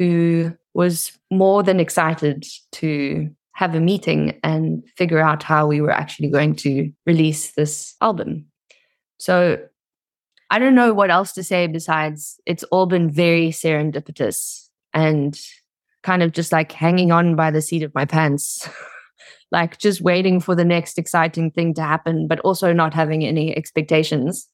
who 0.00 0.50
was 0.72 1.12
more 1.30 1.62
than 1.62 1.78
excited 1.78 2.46
to 2.72 3.28
have 3.52 3.74
a 3.74 3.80
meeting 3.80 4.40
and 4.42 4.82
figure 4.96 5.18
out 5.18 5.42
how 5.42 5.66
we 5.66 5.82
were 5.82 5.90
actually 5.90 6.30
going 6.30 6.56
to 6.56 6.90
release 7.04 7.50
this 7.50 7.94
album. 8.00 8.46
So 9.18 9.58
I 10.48 10.58
don't 10.58 10.74
know 10.74 10.94
what 10.94 11.10
else 11.10 11.32
to 11.32 11.42
say 11.42 11.66
besides 11.66 12.40
it's 12.46 12.64
all 12.64 12.86
been 12.86 13.10
very 13.10 13.50
serendipitous 13.50 14.68
and 14.94 15.38
kind 16.02 16.22
of 16.22 16.32
just 16.32 16.50
like 16.50 16.72
hanging 16.72 17.12
on 17.12 17.36
by 17.36 17.50
the 17.50 17.60
seat 17.60 17.82
of 17.82 17.94
my 17.94 18.06
pants. 18.06 18.66
like 19.52 19.76
just 19.76 20.00
waiting 20.00 20.40
for 20.40 20.54
the 20.54 20.64
next 20.64 20.96
exciting 20.96 21.50
thing 21.50 21.74
to 21.74 21.82
happen, 21.82 22.26
but 22.26 22.40
also 22.40 22.72
not 22.72 22.94
having 22.94 23.22
any 23.22 23.54
expectations 23.54 24.48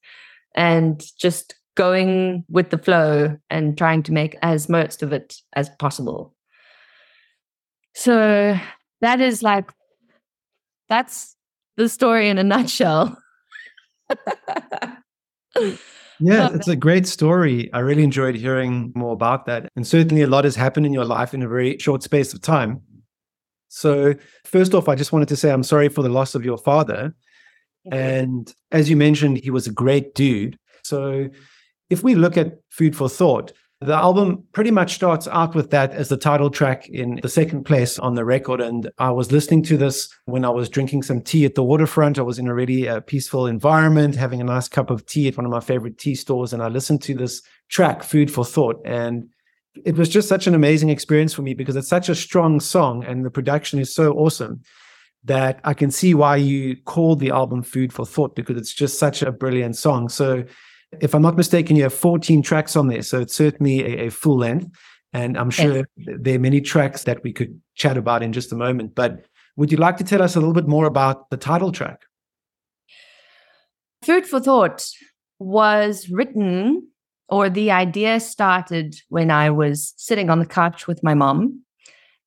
and 0.57 1.05
just 1.21 1.55
going 1.76 2.45
with 2.49 2.71
the 2.71 2.78
flow 2.78 3.37
and 3.49 3.78
trying 3.78 4.02
to 4.02 4.12
make 4.12 4.37
as 4.42 4.68
most 4.68 5.02
of 5.02 5.12
it 5.12 5.37
as 5.54 5.71
possible. 5.78 6.35
So 7.95 8.59
that 9.00 9.21
is 9.21 9.42
like, 9.42 9.71
that's 10.88 11.37
the 11.76 11.88
story 11.88 12.28
in 12.28 12.38
a 12.38 12.45
nutshell. 12.45 13.16
yeah, 16.21 16.50
it's 16.52 16.68
a 16.68 16.76
great 16.76 17.06
story. 17.06 17.73
I 17.73 17.78
really 17.80 18.02
enjoyed 18.02 18.35
hearing 18.35 18.92
more 18.95 19.12
about 19.12 19.47
that. 19.47 19.71
And 19.76 19.87
certainly 19.87 20.23
a 20.23 20.26
lot 20.26 20.45
has 20.45 20.56
happened 20.56 20.87
in 20.87 20.92
your 20.92 21.04
life 21.04 21.35
in 21.35 21.42
a 21.42 21.49
very 21.49 21.78
short 21.78 22.02
space 22.02 22.35
of 22.35 22.40
time. 22.40 22.80
So, 23.68 24.14
first 24.45 24.75
off, 24.75 24.88
I 24.88 24.95
just 24.95 25.12
wanted 25.12 25.28
to 25.28 25.37
say 25.37 25.50
I'm 25.50 25.62
sorry 25.62 25.88
for 25.88 26.02
the 26.02 26.09
loss 26.09 26.35
of 26.35 26.45
your 26.45 26.56
father. 26.56 27.14
And 27.92 28.52
as 28.73 28.90
you 28.90 28.97
mentioned, 28.97 29.38
he 29.38 29.50
was 29.50 29.66
a 29.66 29.73
great 29.73 30.14
dude. 30.14 30.59
So, 30.83 31.28
if 31.90 32.02
we 32.02 32.14
look 32.14 32.37
at 32.37 32.59
Food 32.71 32.97
for 32.97 33.09
Thought, 33.09 33.52
the 33.81 33.95
album 33.95 34.43
pretty 34.52 34.71
much 34.71 34.95
starts 34.95 35.28
out 35.28 35.55
with 35.55 35.71
that 35.71 35.93
as 35.93 36.09
the 36.09 36.16
title 36.16 36.49
track 36.49 36.88
in 36.88 37.21
the 37.23 37.28
second 37.28 37.64
place 37.64 37.99
on 37.99 38.14
the 38.14 38.25
record. 38.25 38.61
And 38.61 38.90
I 38.97 39.11
was 39.11 39.33
listening 39.33 39.62
to 39.64 39.76
this 39.76 40.09
when 40.25 40.47
I 40.47 40.49
was 40.49 40.71
drinking 40.71 41.02
some 41.02 41.21
tea 41.21 41.45
at 41.45 41.57
the 41.57 41.62
waterfront. 41.62 42.19
I 42.19 42.23
was 42.23 42.38
in 42.38 42.49
a 42.49 42.55
really 42.55 42.88
uh, 42.88 43.00
peaceful 43.00 43.47
environment, 43.47 44.16
having 44.16 44.40
a 44.40 44.45
nice 44.45 44.66
cup 44.66 44.88
of 44.88 45.05
tea 45.05 45.28
at 45.28 45.37
one 45.37 45.45
of 45.45 45.52
my 45.52 45.61
favorite 45.61 45.99
tea 45.99 46.14
stores. 46.14 46.55
And 46.55 46.62
I 46.62 46.69
listened 46.69 47.02
to 47.02 47.14
this 47.14 47.43
track, 47.69 48.02
Food 48.02 48.31
for 48.31 48.47
Thought. 48.47 48.81
And 48.87 49.28
it 49.85 49.97
was 49.97 50.09
just 50.09 50.26
such 50.26 50.47
an 50.47 50.55
amazing 50.55 50.88
experience 50.88 51.35
for 51.35 51.43
me 51.43 51.52
because 51.52 51.76
it's 51.76 51.88
such 51.88 52.09
a 52.09 52.14
strong 52.14 52.61
song 52.61 53.05
and 53.05 53.26
the 53.26 53.31
production 53.31 53.78
is 53.78 53.95
so 53.95 54.14
awesome 54.14 54.62
that 55.25 55.61
I 55.64 55.75
can 55.75 55.90
see 55.90 56.14
why 56.14 56.37
you 56.37 56.76
called 56.85 57.21
the 57.21 57.31
album 57.31 57.62
Food 57.62 57.93
for 57.93 58.07
Thought 58.07 58.37
because 58.37 58.57
it's 58.57 58.73
just 58.73 58.99
such 58.99 59.21
a 59.23 59.33
brilliant 59.33 59.76
song. 59.76 60.09
So 60.09 60.45
If 61.00 61.15
I'm 61.15 61.23
not 61.23 61.37
mistaken, 61.37 61.76
you 61.76 61.85
have 61.85 61.95
14 61.95 62.43
tracks 62.43 62.76
on 62.76 62.88
there. 62.88 63.03
So 63.03 63.21
it's 63.21 63.35
certainly 63.35 63.81
a, 63.81 64.07
a 64.07 64.11
full 64.11 64.38
length. 64.38 64.71
And 65.12 65.38
I'm 65.38 65.50
sure 65.50 65.76
yes. 65.76 65.87
there 66.21 66.37
are 66.37 66.38
many 66.38 66.61
tracks 66.61 67.05
that 67.05 67.23
we 67.23 67.33
could 67.33 67.61
chat 67.75 67.97
about 67.97 68.23
in 68.23 68.33
just 68.33 68.53
a 68.53 68.57
moment. 68.57 68.95
But 68.95 69.25
would 69.57 69.73
you 69.73 69.79
like 69.79 69.97
to 69.99 70.05
tell 70.05 70.23
us 70.23 70.37
a 70.37 70.41
little 70.41 70.55
bit 70.55 70.69
more 70.69 70.87
about 70.87 71.31
the 71.31 71.37
title 71.37 71.73
track? 71.73 72.03
Food 74.03 74.26
for 74.26 74.41
Thought 74.41 74.87
was 75.38 76.09
written, 76.11 76.88
or 77.29 77.49
the 77.49 77.71
idea 77.71 78.21
started 78.21 78.97
when 79.09 79.31
I 79.31 79.50
was 79.50 79.95
sitting 79.97 80.31
on 80.31 80.38
the 80.38 80.47
couch 80.47 80.87
with 80.87 81.03
my 81.03 81.15
mom. 81.15 81.62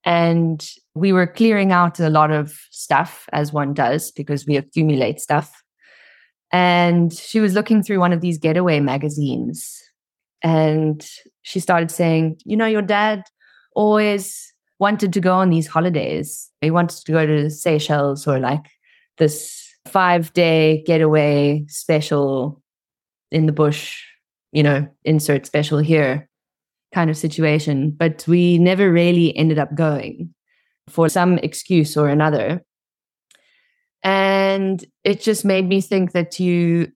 And 0.03 0.67
we 0.95 1.13
were 1.13 1.27
clearing 1.27 1.71
out 1.71 1.99
a 1.99 2.09
lot 2.09 2.31
of 2.31 2.57
stuff, 2.71 3.27
as 3.31 3.53
one 3.53 3.73
does, 3.73 4.11
because 4.11 4.47
we 4.47 4.55
accumulate 4.55 5.19
stuff. 5.19 5.61
And 6.51 7.13
she 7.13 7.39
was 7.39 7.53
looking 7.53 7.83
through 7.83 7.99
one 7.99 8.13
of 8.13 8.21
these 8.21 8.37
getaway 8.37 8.79
magazines. 8.79 9.81
And 10.41 11.07
she 11.43 11.59
started 11.59 11.91
saying, 11.91 12.39
You 12.45 12.57
know, 12.57 12.65
your 12.65 12.81
dad 12.81 13.23
always 13.75 14.53
wanted 14.79 15.13
to 15.13 15.19
go 15.19 15.33
on 15.33 15.49
these 15.49 15.67
holidays. 15.67 16.49
He 16.61 16.71
wanted 16.71 17.05
to 17.05 17.11
go 17.11 17.25
to 17.25 17.49
Seychelles 17.49 18.25
or 18.27 18.39
like 18.39 18.65
this 19.17 19.67
five 19.87 20.31
day 20.33 20.83
getaway 20.85 21.65
special 21.67 22.61
in 23.31 23.45
the 23.45 23.51
bush, 23.51 24.01
you 24.51 24.63
know, 24.63 24.87
insert 25.03 25.45
special 25.45 25.79
here 25.79 26.29
kind 26.93 27.09
of 27.09 27.17
situation. 27.17 27.91
But 27.91 28.25
we 28.27 28.57
never 28.57 28.91
really 28.91 29.35
ended 29.35 29.59
up 29.59 29.75
going 29.75 30.33
for 30.87 31.09
some 31.09 31.37
excuse 31.39 31.95
or 31.95 32.09
another. 32.09 32.63
And 34.03 34.83
it 35.03 35.21
just 35.21 35.43
made 35.43 35.67
me 35.67 35.81
think 35.81 36.13
that 36.13 36.39
you 36.39 36.91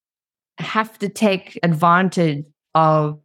have 0.57 0.98
to 1.00 1.10
take 1.10 1.60
advantage 1.63 2.45
of 2.75 3.19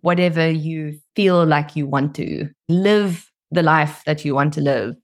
whatever 0.00 0.48
you 0.48 0.98
feel 1.14 1.44
like 1.44 1.76
you 1.76 1.86
want 1.86 2.14
to 2.16 2.48
live 2.68 3.30
the 3.50 3.62
life 3.62 4.02
that 4.06 4.24
you 4.24 4.34
want 4.34 4.54
to 4.54 4.60
live. 4.60 4.96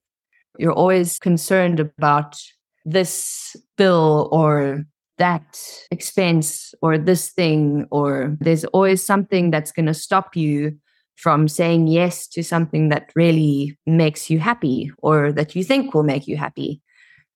You're 0.58 0.72
always 0.72 1.18
concerned 1.18 1.78
about 1.78 2.36
this 2.84 3.54
bill 3.76 4.28
or 4.32 4.84
that 5.18 5.60
expense 5.90 6.74
or 6.80 6.96
this 6.96 7.30
thing, 7.30 7.86
or 7.90 8.36
there's 8.40 8.64
always 8.66 9.04
something 9.04 9.50
that's 9.50 9.72
going 9.72 9.86
to 9.86 9.94
stop 9.94 10.36
you 10.36 10.76
from 11.16 11.48
saying 11.48 11.88
yes 11.88 12.28
to 12.28 12.44
something 12.44 12.88
that 12.88 13.10
really 13.16 13.76
makes 13.86 14.30
you 14.30 14.38
happy 14.38 14.90
or 14.98 15.32
that 15.32 15.56
you 15.56 15.64
think 15.64 15.92
will 15.92 16.04
make 16.04 16.28
you 16.28 16.36
happy. 16.36 16.80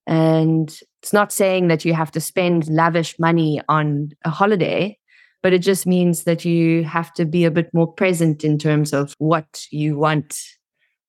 And 0.06 0.68
it's 1.02 1.12
not 1.12 1.32
saying 1.32 1.68
that 1.68 1.84
you 1.84 1.94
have 1.94 2.10
to 2.12 2.20
spend 2.20 2.68
lavish 2.68 3.18
money 3.18 3.60
on 3.68 4.10
a 4.24 4.30
holiday, 4.30 4.98
but 5.42 5.52
it 5.52 5.60
just 5.60 5.86
means 5.86 6.24
that 6.24 6.44
you 6.44 6.84
have 6.84 7.12
to 7.14 7.24
be 7.24 7.44
a 7.44 7.50
bit 7.50 7.72
more 7.72 7.92
present 7.92 8.44
in 8.44 8.58
terms 8.58 8.92
of 8.92 9.14
what 9.18 9.64
you 9.70 9.98
want 9.98 10.38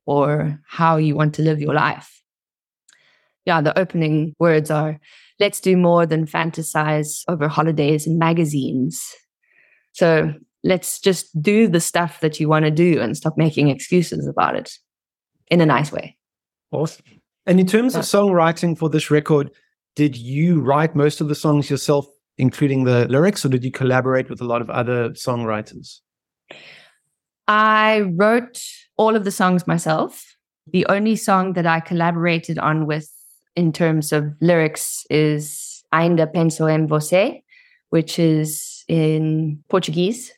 or 0.05 0.59
how 0.67 0.97
you 0.97 1.15
want 1.15 1.33
to 1.35 1.41
live 1.41 1.61
your 1.61 1.73
life. 1.73 2.21
Yeah, 3.45 3.61
the 3.61 3.77
opening 3.77 4.35
words 4.39 4.71
are 4.71 4.99
let's 5.39 5.59
do 5.59 5.75
more 5.75 6.05
than 6.05 6.25
fantasize 6.25 7.23
over 7.27 7.47
holidays 7.47 8.07
and 8.07 8.17
magazines. 8.17 9.15
So 9.91 10.33
let's 10.63 10.99
just 10.99 11.41
do 11.41 11.67
the 11.67 11.81
stuff 11.81 12.19
that 12.21 12.39
you 12.39 12.47
want 12.47 12.65
to 12.65 12.71
do 12.71 13.01
and 13.01 13.17
stop 13.17 13.37
making 13.37 13.69
excuses 13.69 14.27
about 14.27 14.55
it 14.55 14.71
in 15.47 15.61
a 15.61 15.65
nice 15.65 15.91
way. 15.91 16.17
Awesome. 16.71 17.05
And 17.45 17.59
in 17.59 17.67
terms 17.67 17.95
of 17.95 18.03
songwriting 18.03 18.77
for 18.77 18.89
this 18.89 19.11
record, 19.11 19.51
did 19.95 20.15
you 20.15 20.61
write 20.61 20.95
most 20.95 21.21
of 21.21 21.27
the 21.27 21.35
songs 21.35 21.69
yourself, 21.69 22.07
including 22.37 22.85
the 22.85 23.07
lyrics, 23.07 23.45
or 23.45 23.49
did 23.49 23.63
you 23.63 23.71
collaborate 23.71 24.29
with 24.29 24.41
a 24.41 24.45
lot 24.45 24.61
of 24.61 24.69
other 24.69 25.09
songwriters? 25.11 25.99
I 27.47 28.01
wrote 28.15 28.63
all 28.97 29.15
of 29.15 29.25
the 29.25 29.31
songs 29.31 29.67
myself. 29.67 30.35
The 30.71 30.85
only 30.87 31.15
song 31.15 31.53
that 31.53 31.67
I 31.67 31.81
collaborated 31.81 32.57
on 32.57 32.87
with 32.87 33.11
in 33.55 33.73
terms 33.73 34.13
of 34.13 34.33
lyrics 34.39 35.05
is 35.09 35.83
Ainda 35.93 36.27
Penso 36.27 36.71
em 36.71 36.87
Você, 36.87 37.43
which 37.89 38.17
is 38.17 38.83
in 38.87 39.61
Portuguese. 39.69 40.31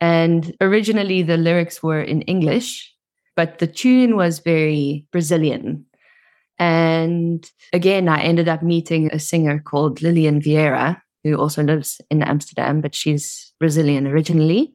And 0.00 0.54
originally 0.60 1.22
the 1.22 1.36
lyrics 1.36 1.82
were 1.82 2.02
in 2.02 2.22
English, 2.22 2.92
but 3.36 3.58
the 3.58 3.66
tune 3.66 4.16
was 4.16 4.40
very 4.40 5.06
Brazilian. 5.12 5.86
And 6.58 7.50
again, 7.72 8.08
I 8.08 8.22
ended 8.22 8.48
up 8.48 8.62
meeting 8.62 9.10
a 9.12 9.18
singer 9.18 9.58
called 9.58 10.02
Lilian 10.02 10.40
Vieira, 10.40 11.00
who 11.24 11.36
also 11.36 11.62
lives 11.62 12.00
in 12.10 12.22
Amsterdam, 12.22 12.80
but 12.80 12.94
she's 12.94 13.52
Brazilian 13.58 14.06
originally. 14.06 14.72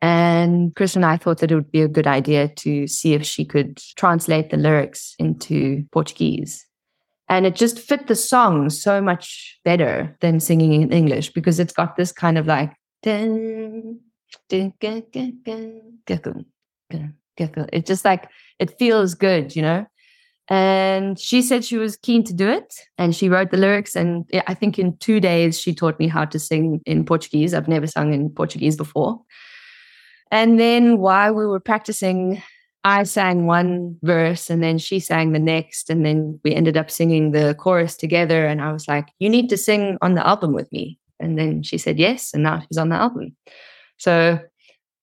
And 0.00 0.74
Chris 0.76 0.96
and 0.96 1.04
I 1.04 1.16
thought 1.16 1.38
that 1.38 1.50
it 1.50 1.54
would 1.54 1.72
be 1.72 1.82
a 1.82 1.88
good 1.88 2.06
idea 2.06 2.48
to 2.48 2.86
see 2.86 3.14
if 3.14 3.24
she 3.24 3.44
could 3.44 3.78
translate 3.96 4.50
the 4.50 4.56
lyrics 4.56 5.14
into 5.18 5.84
Portuguese. 5.92 6.64
And 7.28 7.44
it 7.44 7.56
just 7.56 7.78
fit 7.78 8.06
the 8.06 8.14
song 8.14 8.70
so 8.70 9.02
much 9.02 9.58
better 9.64 10.16
than 10.20 10.40
singing 10.40 10.72
in 10.82 10.92
English 10.92 11.32
because 11.32 11.58
it's 11.58 11.72
got 11.74 11.96
this 11.96 12.12
kind 12.12 12.38
of 12.38 12.46
like, 12.46 12.72
it's 17.70 17.88
just 17.88 18.04
like, 18.04 18.28
it 18.58 18.78
feels 18.78 19.14
good, 19.14 19.54
you 19.54 19.62
know? 19.62 19.86
And 20.50 21.18
she 21.18 21.42
said 21.42 21.64
she 21.64 21.76
was 21.76 21.96
keen 21.96 22.24
to 22.24 22.32
do 22.32 22.48
it. 22.48 22.74
And 22.96 23.14
she 23.14 23.28
wrote 23.28 23.50
the 23.50 23.58
lyrics. 23.58 23.94
And 23.94 24.24
I 24.46 24.54
think 24.54 24.78
in 24.78 24.96
two 24.96 25.20
days, 25.20 25.60
she 25.60 25.74
taught 25.74 25.98
me 25.98 26.08
how 26.08 26.24
to 26.24 26.38
sing 26.38 26.80
in 26.86 27.04
Portuguese. 27.04 27.52
I've 27.52 27.68
never 27.68 27.86
sung 27.86 28.14
in 28.14 28.30
Portuguese 28.30 28.76
before. 28.76 29.20
And 30.30 30.58
then 30.58 30.98
while 30.98 31.34
we 31.34 31.46
were 31.46 31.60
practicing, 31.60 32.42
I 32.84 33.02
sang 33.02 33.46
one 33.46 33.98
verse 34.02 34.48
and 34.48 34.62
then 34.62 34.78
she 34.78 35.00
sang 35.00 35.32
the 35.32 35.38
next. 35.38 35.90
And 35.90 36.04
then 36.04 36.40
we 36.44 36.54
ended 36.54 36.76
up 36.76 36.90
singing 36.90 37.32
the 37.32 37.54
chorus 37.58 37.96
together. 37.96 38.46
And 38.46 38.62
I 38.62 38.72
was 38.72 38.88
like, 38.88 39.08
You 39.18 39.28
need 39.28 39.50
to 39.50 39.58
sing 39.58 39.98
on 40.00 40.14
the 40.14 40.26
album 40.26 40.54
with 40.54 40.70
me. 40.72 40.98
And 41.20 41.38
then 41.38 41.62
she 41.62 41.76
said 41.76 41.98
yes. 41.98 42.32
And 42.32 42.42
now 42.42 42.60
she's 42.60 42.78
on 42.78 42.88
the 42.88 42.96
album. 42.96 43.36
So, 43.98 44.38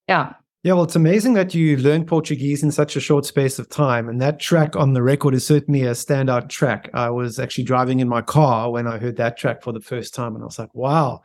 yeah. 0.08 0.34
Yeah, 0.66 0.74
well, 0.74 0.86
it's 0.86 0.96
amazing 0.96 1.36
that 1.36 1.54
you 1.54 1.78
learned 1.78 2.08
Portuguese 2.08 2.64
in 2.64 2.72
such 2.72 2.96
a 2.96 3.00
short 3.00 3.24
space 3.28 3.60
of 3.60 3.70
time. 3.70 4.10
And 4.10 4.20
that 4.20 4.40
track 4.40 4.76
on 4.76 4.94
the 4.94 5.04
record 5.04 5.36
is 5.36 5.46
certainly 5.46 5.84
a 5.84 5.92
standout 5.92 6.50
track. 6.50 6.90
I 6.96 7.12
was 7.12 7.38
actually 7.38 7.66
driving 7.66 8.00
in 8.00 8.10
my 8.10 8.24
car 8.24 8.72
when 8.72 8.88
I 8.88 8.98
heard 8.98 9.18
that 9.18 9.38
track 9.38 9.62
for 9.62 9.72
the 9.72 9.80
first 9.80 10.16
time. 10.16 10.34
And 10.34 10.44
I 10.44 10.48
was 10.48 10.58
like, 10.58 10.74
wow, 10.74 11.22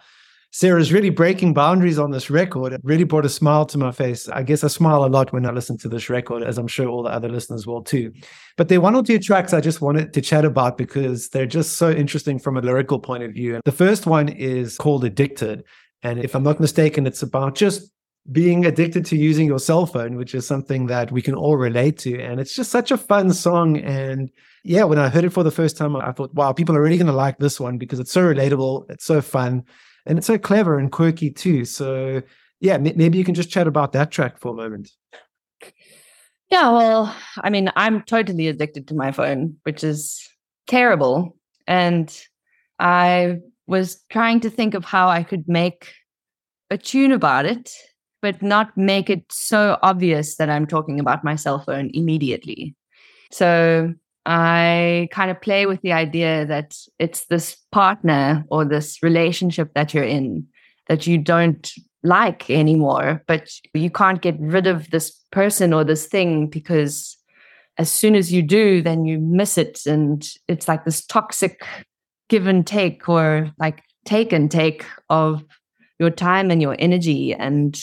Sarah's 0.51 0.93
really 0.93 1.09
breaking 1.09 1.55
boundaries 1.55 1.99
on 1.99 2.11
this 2.11 2.29
record. 2.29 2.75
It 2.75 2.83
really 2.85 3.05
brought 3.05 3.25
a 3.25 3.31
smile 3.31 3.65
to 3.65 3.79
my 3.79 3.93
face. 3.93 4.29
I 4.29 4.43
guess 4.43 4.63
I 4.63 4.69
smile 4.69 5.07
a 5.07 5.09
lot 5.09 5.33
when 5.33 5.47
I 5.47 5.53
listen 5.53 5.79
to 5.79 5.89
this 5.89 6.11
record, 6.11 6.43
as 6.43 6.59
I'm 6.59 6.69
sure 6.69 6.89
all 6.89 7.05
the 7.05 7.09
other 7.09 7.31
listeners 7.31 7.67
will 7.67 7.83
too. 7.83 8.13
But 8.59 8.69
there 8.69 8.77
are 8.77 8.83
one 8.83 8.95
or 8.95 9.03
two 9.03 9.19
tracks 9.19 9.55
I 9.55 9.63
just 9.63 9.81
wanted 9.81 10.13
to 10.13 10.21
chat 10.21 10.45
about 10.45 10.77
because 10.77 11.31
they're 11.31 11.47
just 11.47 11.79
so 11.79 11.91
interesting 11.91 12.39
from 12.39 12.59
a 12.59 12.61
lyrical 12.61 12.99
point 12.99 13.23
of 13.23 13.33
view. 13.33 13.63
The 13.65 13.73
first 13.73 14.05
one 14.05 14.29
is 14.29 14.77
called 14.77 15.03
Addicted. 15.03 15.65
And 16.03 16.19
if 16.19 16.35
I'm 16.35 16.43
not 16.43 16.61
mistaken, 16.61 17.07
it's 17.07 17.23
about 17.23 17.55
just 17.55 17.91
being 18.31 18.67
addicted 18.67 19.05
to 19.07 19.17
using 19.17 19.47
your 19.47 19.59
cell 19.59 19.87
phone, 19.87 20.17
which 20.17 20.35
is 20.35 20.47
something 20.47 20.87
that 20.87 21.11
we 21.11 21.23
can 21.23 21.35
all 21.35 21.57
relate 21.57 21.99
to. 21.99 22.21
And 22.21 22.41
it's 22.41 22.55
just 22.55 22.71
such 22.71 22.91
a 22.91 22.99
fun 22.99 23.33
song. 23.33 23.79
And 23.79 24.31
yeah, 24.63 24.85
when 24.85 24.99
I 24.99 25.09
heard 25.09 25.25
it 25.25 25.33
for 25.33 25.43
the 25.43 25.51
first 25.51 25.77
time, 25.77 25.97
I 25.97 26.13
thought, 26.13 26.35
wow, 26.35 26.53
people 26.53 26.77
are 26.77 26.83
really 26.83 26.99
going 26.99 27.07
to 27.07 27.13
like 27.13 27.39
this 27.39 27.59
one 27.59 27.79
because 27.79 27.99
it's 27.99 28.13
so 28.13 28.23
relatable. 28.23 28.91
It's 28.91 29.05
so 29.05 29.21
fun 29.21 29.65
and 30.07 30.19
it's 30.19 30.27
so 30.27 30.39
clever 30.39 30.79
and 30.79 30.93
quirky 30.93 31.31
too. 31.31 31.65
So 31.65 32.23
yeah, 32.61 32.77
maybe 32.77 33.17
you 33.17 33.25
can 33.25 33.35
just 33.35 33.51
chat 33.51 33.67
about 33.67 33.93
that 33.93 34.11
track 34.11 34.39
for 34.39 34.53
a 34.53 34.57
moment. 34.57 34.91
Yeah, 36.51 36.71
well, 36.71 37.15
I 37.39 37.49
mean, 37.49 37.71
I'm 37.77 38.03
totally 38.03 38.49
addicted 38.49 38.89
to 38.89 38.95
my 38.95 39.13
phone, 39.13 39.57
which 39.63 39.83
is 39.83 40.21
terrible. 40.67 41.37
And 41.67 42.15
I 42.79 43.39
was 43.67 44.03
trying 44.11 44.41
to 44.41 44.51
think 44.51 44.75
of 44.75 44.85
how 44.85 45.09
I 45.09 45.23
could 45.23 45.49
make 45.49 45.93
a 46.71 46.77
tune 46.77 47.13
about 47.13 47.47
it, 47.47 47.73
but 48.23 48.43
not 48.43 48.77
make 48.77 49.11
it 49.11 49.25
so 49.31 49.79
obvious 49.83 50.37
that 50.37 50.51
I'm 50.51 50.67
talking 50.67 51.01
about 51.01 51.25
my 51.25 51.37
cell 51.37 51.61
phone 51.61 51.91
immediately. 51.95 52.75
So 53.31 53.95
I 54.27 55.09
kind 55.13 55.31
of 55.31 55.41
play 55.41 55.67
with 55.67 55.81
the 55.83 55.93
idea 55.93 56.45
that 56.47 56.77
it's 56.99 57.27
this 57.27 57.57
partner 57.73 58.45
or 58.49 58.65
this 58.65 59.03
relationship 59.03 59.73
that 59.75 59.95
you're 59.95 60.05
in 60.05 60.47
that 60.89 61.07
you 61.07 61.19
don't 61.19 61.71
like 62.03 62.51
anymore, 62.51 63.23
but 63.27 63.51
you 63.75 63.91
can't 63.91 64.23
get 64.23 64.37
rid 64.41 64.67
of 64.67 64.91
this 64.91 65.11
person 65.31 65.73
or 65.73 65.85
this 65.85 66.07
thing 66.07 66.49
because 66.49 67.17
as 67.79 67.91
soon 67.91 68.15
as 68.15 68.33
you 68.33 68.43
do, 68.43 68.83
then 68.83 69.05
you 69.05 69.19
miss 69.19 69.57
it. 69.57 69.81
And 69.87 70.29
it's 70.49 70.69
like 70.69 70.85
this 70.85 71.05
toxic 71.07 71.65
give 72.29 72.47
and 72.47 72.67
take 72.67 73.09
or 73.09 73.53
like 73.59 73.83
take 74.05 74.33
and 74.33 74.51
take 74.51 74.85
of 75.09 75.45
your 75.99 76.11
time 76.11 76.51
and 76.51 76.61
your 76.61 76.77
energy. 76.79 77.35
And 77.35 77.81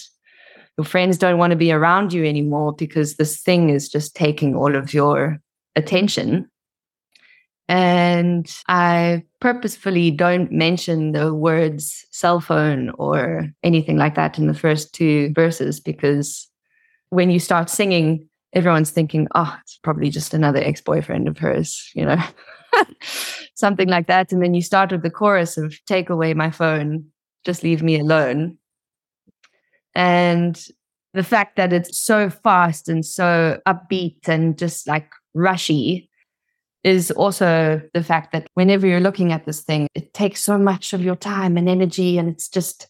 your 0.78 0.86
friends 0.86 1.18
don't 1.18 1.40
want 1.40 1.52
to 1.52 1.58
be 1.58 1.72
around 1.72 2.14
you 2.14 2.24
anymore 2.24 2.74
because 2.74 3.16
this 3.16 3.42
thing 3.42 3.70
is 3.70 3.90
just 3.90 4.16
taking 4.16 4.56
all 4.56 4.76
of 4.76 4.94
your 4.94 5.40
attention. 5.76 6.50
And 7.70 8.50
I 8.68 9.24
purposefully 9.42 10.12
don't 10.12 10.52
mention 10.52 11.12
the 11.12 11.34
words 11.34 12.06
cell 12.12 12.40
phone 12.40 12.92
or 12.92 13.50
anything 13.64 13.98
like 13.98 14.16
that 14.16 14.38
in 14.38 14.48
the 14.48 14.54
first 14.54 14.94
two 14.94 15.34
verses 15.34 15.80
because 15.80 16.48
when 17.10 17.30
you 17.30 17.40
start 17.40 17.70
singing, 17.70 18.30
everyone's 18.54 18.92
thinking, 18.92 19.28
oh, 19.36 19.58
it's 19.62 19.80
probably 19.84 20.10
just 20.10 20.34
another 20.34 20.60
ex 20.60 20.80
boyfriend 20.80 21.28
of 21.28 21.38
hers, 21.38 21.92
you 21.94 22.06
know, 22.06 22.22
something 23.56 23.90
like 23.90 24.08
that. 24.08 24.32
And 24.32 24.42
then 24.42 24.54
you 24.54 24.62
start 24.62 24.92
with 24.92 25.04
the 25.04 25.10
chorus 25.10 25.58
of 25.58 25.76
take 25.86 26.10
away 26.10 26.34
my 26.34 26.52
phone, 26.52 27.06
just 27.44 27.64
leave 27.64 27.84
me 27.84 28.00
alone. 28.00 28.58
And 29.98 30.64
the 31.16 31.24
fact 31.24 31.56
that 31.56 31.74
it's 31.74 31.98
so 31.98 32.30
fast 32.30 32.88
and 32.88 33.04
so 33.04 33.60
upbeat 33.68 34.28
and 34.28 34.56
just 34.56 34.88
like 34.88 35.12
rushy 35.34 36.08
is 36.84 37.10
also 37.10 37.82
the 37.96 38.04
fact 38.04 38.32
that 38.32 38.48
whenever 38.54 38.86
you're 38.86 39.00
looking 39.00 39.34
at 39.34 39.46
this 39.46 39.62
thing, 39.62 39.88
it 39.96 40.14
takes 40.14 40.42
so 40.42 40.58
much 40.60 40.94
of 40.94 41.02
your 41.02 41.16
time 41.16 41.58
and 41.58 41.68
energy, 41.68 42.20
and 42.20 42.30
it's 42.30 42.48
just 42.48 42.88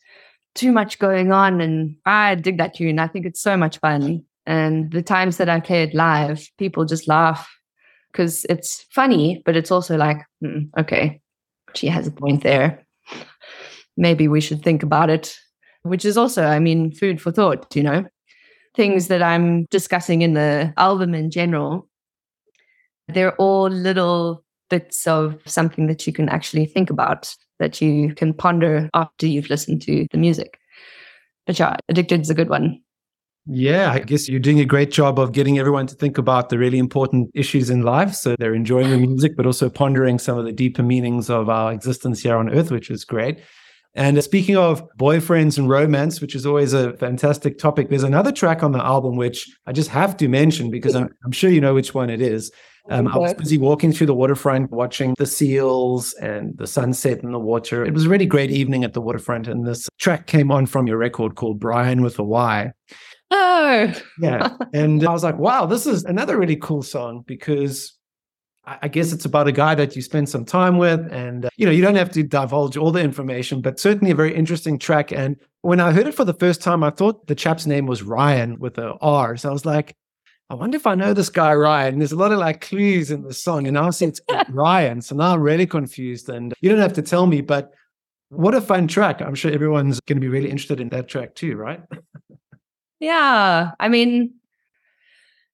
too 0.54 0.74
much 0.74 1.00
going 1.00 1.32
on. 1.32 1.62
And 1.62 1.96
I 2.06 2.36
dig 2.36 2.58
that 2.58 2.76
tune. 2.76 3.00
I 3.00 3.08
think 3.08 3.26
it's 3.26 3.42
so 3.42 3.56
much 3.56 3.80
fun. 3.80 4.26
And 4.46 4.92
the 4.92 5.02
times 5.02 5.38
that 5.38 5.48
I 5.48 5.62
play 5.62 5.84
it 5.84 5.96
live, 5.96 6.46
people 6.58 6.84
just 6.84 7.08
laugh 7.08 7.50
because 8.12 8.46
it's 8.50 8.86
funny, 8.92 9.42
but 9.46 9.56
it's 9.56 9.72
also 9.72 9.96
like, 9.96 10.18
mm, 10.44 10.70
okay, 10.78 11.22
she 11.74 11.88
has 11.88 12.06
a 12.06 12.12
point 12.12 12.44
there. 12.44 12.86
Maybe 13.96 14.28
we 14.28 14.42
should 14.42 14.62
think 14.62 14.84
about 14.84 15.10
it, 15.10 15.38
which 15.90 16.06
is 16.06 16.18
also, 16.18 16.46
I 16.46 16.60
mean, 16.60 16.92
food 16.92 17.22
for 17.22 17.32
thought, 17.32 17.76
you 17.76 17.84
know? 17.84 18.06
Things 18.76 19.08
that 19.08 19.24
I'm 19.24 19.66
discussing 19.66 20.22
in 20.22 20.34
the 20.34 20.74
album 20.78 21.16
in 21.16 21.32
general 21.32 21.88
they're 23.08 23.36
all 23.36 23.70
little 23.70 24.44
bits 24.70 25.08
of 25.08 25.40
something 25.46 25.88
that 25.88 26.06
you 26.06 26.14
can 26.14 26.30
actually 26.30 26.66
think 26.66 26.90
about, 26.90 27.34
that 27.60 27.82
you 27.82 28.14
can 28.14 28.34
ponder 28.34 28.90
after 28.94 29.26
you've 29.28 29.50
listened 29.50 29.82
to 29.84 30.08
the 30.12 30.18
music. 30.18 30.60
But 31.46 31.58
yeah, 31.58 31.78
Addicted 31.90 32.22
is 32.22 32.30
a 32.30 32.34
good 32.36 32.50
one. 32.50 32.82
Yeah, 33.50 33.94
I 33.94 34.00
guess 34.00 34.28
you're 34.28 34.42
doing 34.42 34.60
a 34.60 34.66
great 34.66 34.92
job 34.92 35.18
of 35.20 35.32
getting 35.32 35.58
everyone 35.58 35.88
to 35.88 35.96
think 35.96 36.18
about 36.18 36.50
the 36.50 36.58
really 36.58 36.78
important 36.78 37.32
issues 37.34 37.70
in 37.70 37.84
life. 37.84 38.14
So 38.14 38.36
they're 38.38 38.54
enjoying 38.54 38.90
the 38.90 38.98
music, 38.98 39.38
but 39.38 39.46
also 39.46 39.70
pondering 39.70 40.20
some 40.20 40.38
of 40.38 40.44
the 40.44 40.52
deeper 40.52 40.84
meanings 40.84 41.30
of 41.30 41.48
our 41.48 41.72
existence 41.72 42.20
here 42.20 42.36
on 42.36 42.54
earth, 42.54 42.72
which 42.72 42.92
is 42.92 43.06
great. 43.06 43.40
And 43.98 44.24
speaking 44.24 44.56
of 44.56 44.88
boyfriends 44.98 45.58
and 45.58 45.68
romance, 45.68 46.22
which 46.22 46.36
is 46.36 46.46
always 46.46 46.72
a 46.72 46.96
fantastic 46.98 47.58
topic, 47.58 47.90
there's 47.90 48.04
another 48.04 48.32
track 48.32 48.62
on 48.62 48.72
the 48.72 48.84
album 48.84 49.16
which 49.16 49.50
I 49.66 49.72
just 49.72 49.90
have 49.90 50.16
to 50.18 50.28
mention 50.28 50.70
because 50.70 50.96
I'm, 50.96 51.10
I'm 51.26 51.32
sure 51.32 51.50
you 51.50 51.60
know 51.60 51.74
which 51.74 51.96
one 51.96 52.12
it 52.12 52.22
is. 52.22 52.52
Um, 52.90 53.08
I 53.08 53.18
was 53.18 53.34
busy 53.34 53.58
walking 53.58 53.92
through 53.92 54.08
the 54.08 54.14
waterfront, 54.14 54.72
watching 54.72 55.16
the 55.18 55.26
seals 55.26 56.14
and 56.22 56.56
the 56.58 56.68
sunset 56.68 57.24
and 57.24 57.34
the 57.34 57.40
water. 57.40 57.84
It 57.84 57.94
was 57.94 58.06
a 58.06 58.10
really 58.10 58.28
great 58.28 58.52
evening 58.52 58.84
at 58.84 58.94
the 58.94 59.02
waterfront, 59.02 59.48
and 59.48 59.66
this 59.66 59.90
track 59.98 60.28
came 60.28 60.52
on 60.52 60.68
from 60.68 60.88
your 60.88 60.98
record 60.98 61.36
called 61.36 61.60
Brian 61.60 62.02
with 62.02 62.18
a 62.20 62.24
Y. 62.24 62.72
Oh, 63.32 63.94
yeah. 64.20 64.56
And 64.74 65.06
I 65.06 65.12
was 65.12 65.24
like, 65.24 65.38
wow, 65.38 65.66
this 65.66 65.86
is 65.86 66.06
another 66.06 66.38
really 66.38 66.56
cool 66.56 66.82
song 66.82 67.24
because 67.26 67.97
I 68.68 68.90
guess 68.90 69.14
it's 69.14 69.24
about 69.24 69.48
a 69.48 69.54
guy 69.54 69.76
that 69.76 69.96
you 69.96 70.02
spend 70.02 70.28
some 70.28 70.44
time 70.44 70.78
with, 70.78 71.00
and 71.12 71.46
uh, 71.46 71.50
you 71.56 71.66
know 71.66 71.72
you 71.72 71.82
don't 71.82 71.96
have 71.96 72.12
to 72.12 72.24
divulge 72.24 72.76
all 72.76 72.92
the 72.92 73.02
information, 73.02 73.62
but 73.62 73.80
certainly 73.80 74.12
a 74.12 74.16
very 74.16 74.36
interesting 74.36 74.78
track. 74.78 75.12
And 75.12 75.38
when 75.62 75.80
I 75.80 75.92
heard 75.92 76.06
it 76.06 76.16
for 76.16 76.26
the 76.26 76.34
first 76.34 76.62
time, 76.62 76.84
I 76.84 76.90
thought 76.90 77.28
the 77.28 77.36
chap's 77.36 77.66
name 77.66 77.86
was 77.86 78.04
Ryan 78.04 78.60
with 78.60 78.78
a 78.78 78.94
R. 79.00 79.38
So 79.38 79.50
I 79.50 79.54
was 79.54 79.66
like, 79.66 79.96
I 80.50 80.56
wonder 80.56 80.76
if 80.76 80.86
I 80.86 80.96
know 80.96 81.14
this 81.14 81.30
guy 81.30 81.54
Ryan. 81.54 81.94
And 81.94 82.02
there's 82.02 82.12
a 82.12 82.18
lot 82.18 82.32
of 82.32 82.40
like 82.40 82.62
clues 82.62 83.10
in 83.10 83.24
the 83.24 83.34
song, 83.34 83.68
and 83.68 83.96
see 83.96 84.06
it's 84.06 84.22
Ryan. 84.50 85.02
So 85.02 85.16
now 85.16 85.34
I'm 85.34 85.42
really 85.42 85.66
confused. 85.66 86.30
And 86.30 86.54
you 86.62 86.70
don't 86.70 86.80
have 86.80 86.94
to 86.94 87.02
tell 87.02 87.26
me, 87.26 87.42
but 87.42 87.72
what 88.30 88.54
a 88.54 88.62
fun 88.62 88.88
track. 88.88 89.22
I'm 89.22 89.36
sure 89.36 89.52
everyone's 89.52 90.00
going 90.02 90.18
to 90.18 90.22
be 90.22 90.28
really 90.28 90.50
interested 90.50 90.82
in 90.82 90.90
that 90.90 91.08
track 91.08 91.36
too, 91.36 91.56
right? 91.56 91.82
yeah. 93.00 93.72
I 93.80 93.88
mean, 93.88 94.34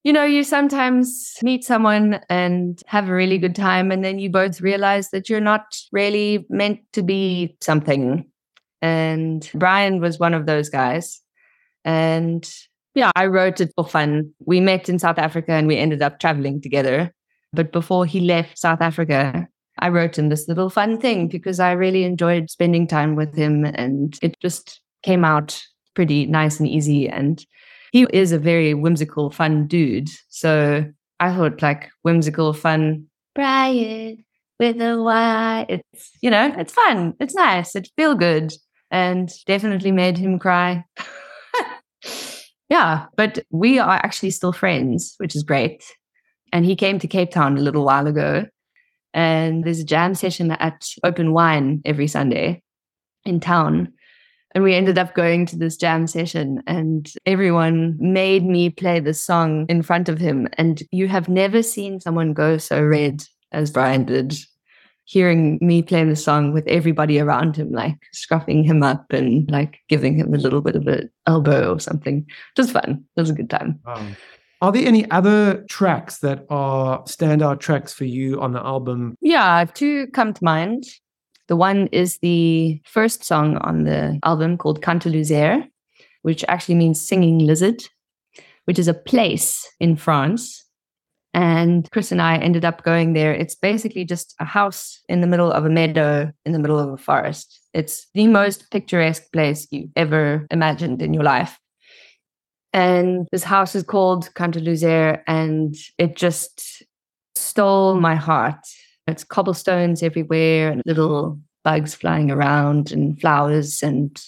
you 0.03 0.11
know, 0.11 0.23
you 0.23 0.43
sometimes 0.43 1.37
meet 1.41 1.63
someone 1.63 2.19
and 2.29 2.81
have 2.87 3.07
a 3.07 3.13
really 3.13 3.37
good 3.37 3.55
time, 3.55 3.91
and 3.91 4.03
then 4.03 4.19
you 4.19 4.29
both 4.29 4.61
realize 4.61 5.09
that 5.11 5.29
you're 5.29 5.39
not 5.39 5.75
really 5.91 6.45
meant 6.49 6.79
to 6.93 7.01
be 7.01 7.55
something. 7.61 8.29
And 8.81 9.49
Brian 9.53 10.01
was 10.01 10.19
one 10.19 10.33
of 10.33 10.45
those 10.45 10.69
guys. 10.69 11.21
And 11.85 12.49
yeah, 12.95 13.11
I 13.15 13.27
wrote 13.27 13.61
it 13.61 13.71
for 13.75 13.87
fun. 13.87 14.33
We 14.45 14.59
met 14.59 14.89
in 14.89 14.99
South 14.99 15.17
Africa 15.17 15.53
and 15.53 15.67
we 15.67 15.77
ended 15.77 16.01
up 16.01 16.19
traveling 16.19 16.61
together. 16.61 17.13
But 17.53 17.71
before 17.71 18.05
he 18.05 18.19
left 18.19 18.59
South 18.59 18.81
Africa, 18.81 19.47
I 19.79 19.89
wrote 19.89 20.17
him 20.17 20.29
this 20.29 20.47
little 20.47 20.69
fun 20.69 20.99
thing 20.99 21.27
because 21.29 21.59
I 21.59 21.71
really 21.71 22.03
enjoyed 22.03 22.49
spending 22.49 22.87
time 22.87 23.15
with 23.15 23.35
him 23.35 23.65
and 23.65 24.17
it 24.21 24.35
just 24.41 24.81
came 25.01 25.23
out 25.23 25.61
pretty 25.93 26.25
nice 26.25 26.59
and 26.59 26.67
easy. 26.67 27.07
And 27.07 27.43
he 27.93 28.05
is 28.11 28.31
a 28.31 28.39
very 28.39 28.73
whimsical, 28.73 29.29
fun 29.29 29.67
dude. 29.67 30.09
So 30.27 30.83
I 31.19 31.33
thought, 31.33 31.61
like, 31.61 31.89
whimsical, 32.01 32.51
fun, 32.51 33.05
Brian 33.33 34.25
with 34.59 34.81
a 34.81 35.01
Y. 35.01 35.65
It's, 35.69 36.11
you 36.21 36.29
know, 36.29 36.53
it's 36.57 36.73
fun. 36.73 37.13
It's 37.19 37.35
nice. 37.35 37.75
It 37.75 37.89
feel 37.95 38.15
good 38.15 38.53
and 38.91 39.31
definitely 39.47 39.91
made 39.91 40.17
him 40.17 40.39
cry. 40.39 40.83
Yeah, 42.69 43.05
but 43.15 43.37
we 43.51 43.77
are 43.77 43.97
actually 43.97 44.31
still 44.31 44.51
friends, 44.51 45.13
which 45.17 45.35
is 45.35 45.43
great. 45.43 45.83
And 46.51 46.65
he 46.65 46.75
came 46.75 46.97
to 46.97 47.07
Cape 47.07 47.29
Town 47.29 47.55
a 47.55 47.61
little 47.61 47.85
while 47.85 48.07
ago. 48.07 48.47
And 49.13 49.63
there's 49.63 49.81
a 49.81 49.83
jam 49.83 50.15
session 50.15 50.49
at 50.49 50.83
Open 51.03 51.33
Wine 51.33 51.83
every 51.85 52.07
Sunday 52.07 52.63
in 53.25 53.39
town. 53.39 53.93
And 54.55 54.63
we 54.63 54.75
ended 54.75 54.97
up 54.97 55.15
going 55.15 55.45
to 55.47 55.57
this 55.57 55.77
jam 55.77 56.05
session, 56.05 56.61
and 56.67 57.11
everyone 57.25 57.97
made 57.99 58.45
me 58.45 58.69
play 58.69 58.99
the 58.99 59.13
song 59.13 59.65
in 59.67 59.81
front 59.81 60.09
of 60.09 60.19
him. 60.19 60.47
And 60.57 60.83
you 60.91 61.07
have 61.07 61.27
never 61.27 61.63
seen 61.63 61.99
someone 61.99 62.33
go 62.33 62.57
so 62.57 62.83
red 62.83 63.23
as 63.51 63.71
Brian 63.71 64.05
did 64.05 64.35
hearing 65.05 65.59
me 65.61 65.81
playing 65.81 66.09
the 66.09 66.15
song 66.15 66.53
with 66.53 66.65
everybody 66.67 67.19
around 67.19 67.55
him, 67.55 67.71
like 67.71 67.97
scruffing 68.15 68.63
him 68.63 68.83
up 68.83 69.11
and 69.11 69.49
like 69.51 69.79
giving 69.89 70.15
him 70.15 70.33
a 70.33 70.37
little 70.37 70.61
bit 70.61 70.75
of 70.75 70.87
an 70.87 71.09
elbow 71.27 71.73
or 71.73 71.79
something. 71.79 72.25
Just 72.55 72.71
fun. 72.71 73.03
It 73.15 73.21
was 73.21 73.29
a 73.29 73.33
good 73.33 73.49
time. 73.49 73.79
Wow. 73.85 74.07
Are 74.61 74.71
there 74.71 74.87
any 74.87 75.09
other 75.11 75.65
tracks 75.69 76.19
that 76.19 76.45
are 76.49 77.03
standout 77.03 77.59
tracks 77.59 77.91
for 77.91 78.05
you 78.05 78.39
on 78.39 78.53
the 78.53 78.61
album? 78.65 79.17
Yeah, 79.19 79.65
two 79.65 80.07
come 80.13 80.33
to 80.33 80.43
mind. 80.43 80.85
The 81.47 81.55
one 81.55 81.87
is 81.87 82.19
the 82.19 82.81
first 82.85 83.23
song 83.23 83.57
on 83.57 83.83
the 83.83 84.19
album 84.23 84.57
called 84.57 84.81
Cantelouzer, 84.81 85.67
which 86.21 86.45
actually 86.47 86.75
means 86.75 87.05
singing 87.05 87.39
lizard, 87.39 87.83
which 88.65 88.79
is 88.79 88.87
a 88.87 88.93
place 88.93 89.69
in 89.79 89.95
France 89.95 90.63
and 91.33 91.89
Chris 91.91 92.11
and 92.11 92.21
I 92.21 92.37
ended 92.37 92.63
up 92.63 92.83
going 92.83 93.13
there. 93.13 93.33
It's 93.33 93.55
basically 93.55 94.05
just 94.05 94.35
a 94.39 94.45
house 94.45 95.01
in 95.09 95.21
the 95.21 95.27
middle 95.27 95.51
of 95.51 95.65
a 95.65 95.69
meadow 95.69 96.31
in 96.45 96.51
the 96.51 96.59
middle 96.59 96.79
of 96.79 96.91
a 96.91 96.97
forest. 96.97 97.59
It's 97.73 98.07
the 98.13 98.27
most 98.27 98.69
picturesque 98.69 99.31
place 99.33 99.67
you've 99.71 99.89
ever 99.95 100.45
imagined 100.51 101.01
in 101.01 101.13
your 101.13 101.23
life. 101.23 101.57
And 102.71 103.27
this 103.31 103.43
house 103.43 103.75
is 103.75 103.83
called 103.83 104.33
Cantelouzer, 104.33 105.21
and 105.27 105.75
it 105.97 106.15
just 106.15 106.83
stole 107.35 107.99
my 107.99 108.15
heart. 108.15 108.57
It's 109.07 109.23
cobblestones 109.23 110.01
everywhere 110.01 110.69
and 110.69 110.81
little 110.85 111.39
bugs 111.63 111.95
flying 111.95 112.31
around 112.31 112.91
and 112.91 113.19
flowers. 113.19 113.83
And 113.83 114.21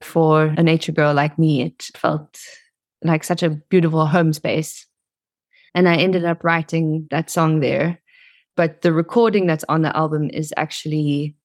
for 0.00 0.44
a 0.56 0.62
nature 0.62 0.92
girl 0.92 1.14
like 1.14 1.38
me, 1.38 1.62
it 1.62 1.90
felt 1.96 2.38
like 3.02 3.24
such 3.24 3.42
a 3.42 3.50
beautiful 3.50 4.06
home 4.06 4.32
space. 4.32 4.86
And 5.74 5.88
I 5.88 5.96
ended 5.96 6.24
up 6.24 6.44
writing 6.44 7.06
that 7.10 7.30
song 7.30 7.60
there. 7.60 8.00
But 8.56 8.82
the 8.82 8.92
recording 8.92 9.46
that's 9.46 9.64
on 9.68 9.82
the 9.82 9.96
album 9.96 10.30
is 10.30 10.52
actually, 10.56 11.36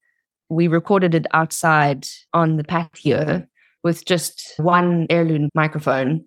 we 0.50 0.68
recorded 0.68 1.13
it 1.13 1.28
outside 1.34 2.08
on 2.34 2.58
the 2.58 2.63
patio 2.63 3.46
with 3.84 4.06
just 4.06 4.54
one 4.58 5.06
heirloom 5.10 5.50
microphone. 5.54 6.26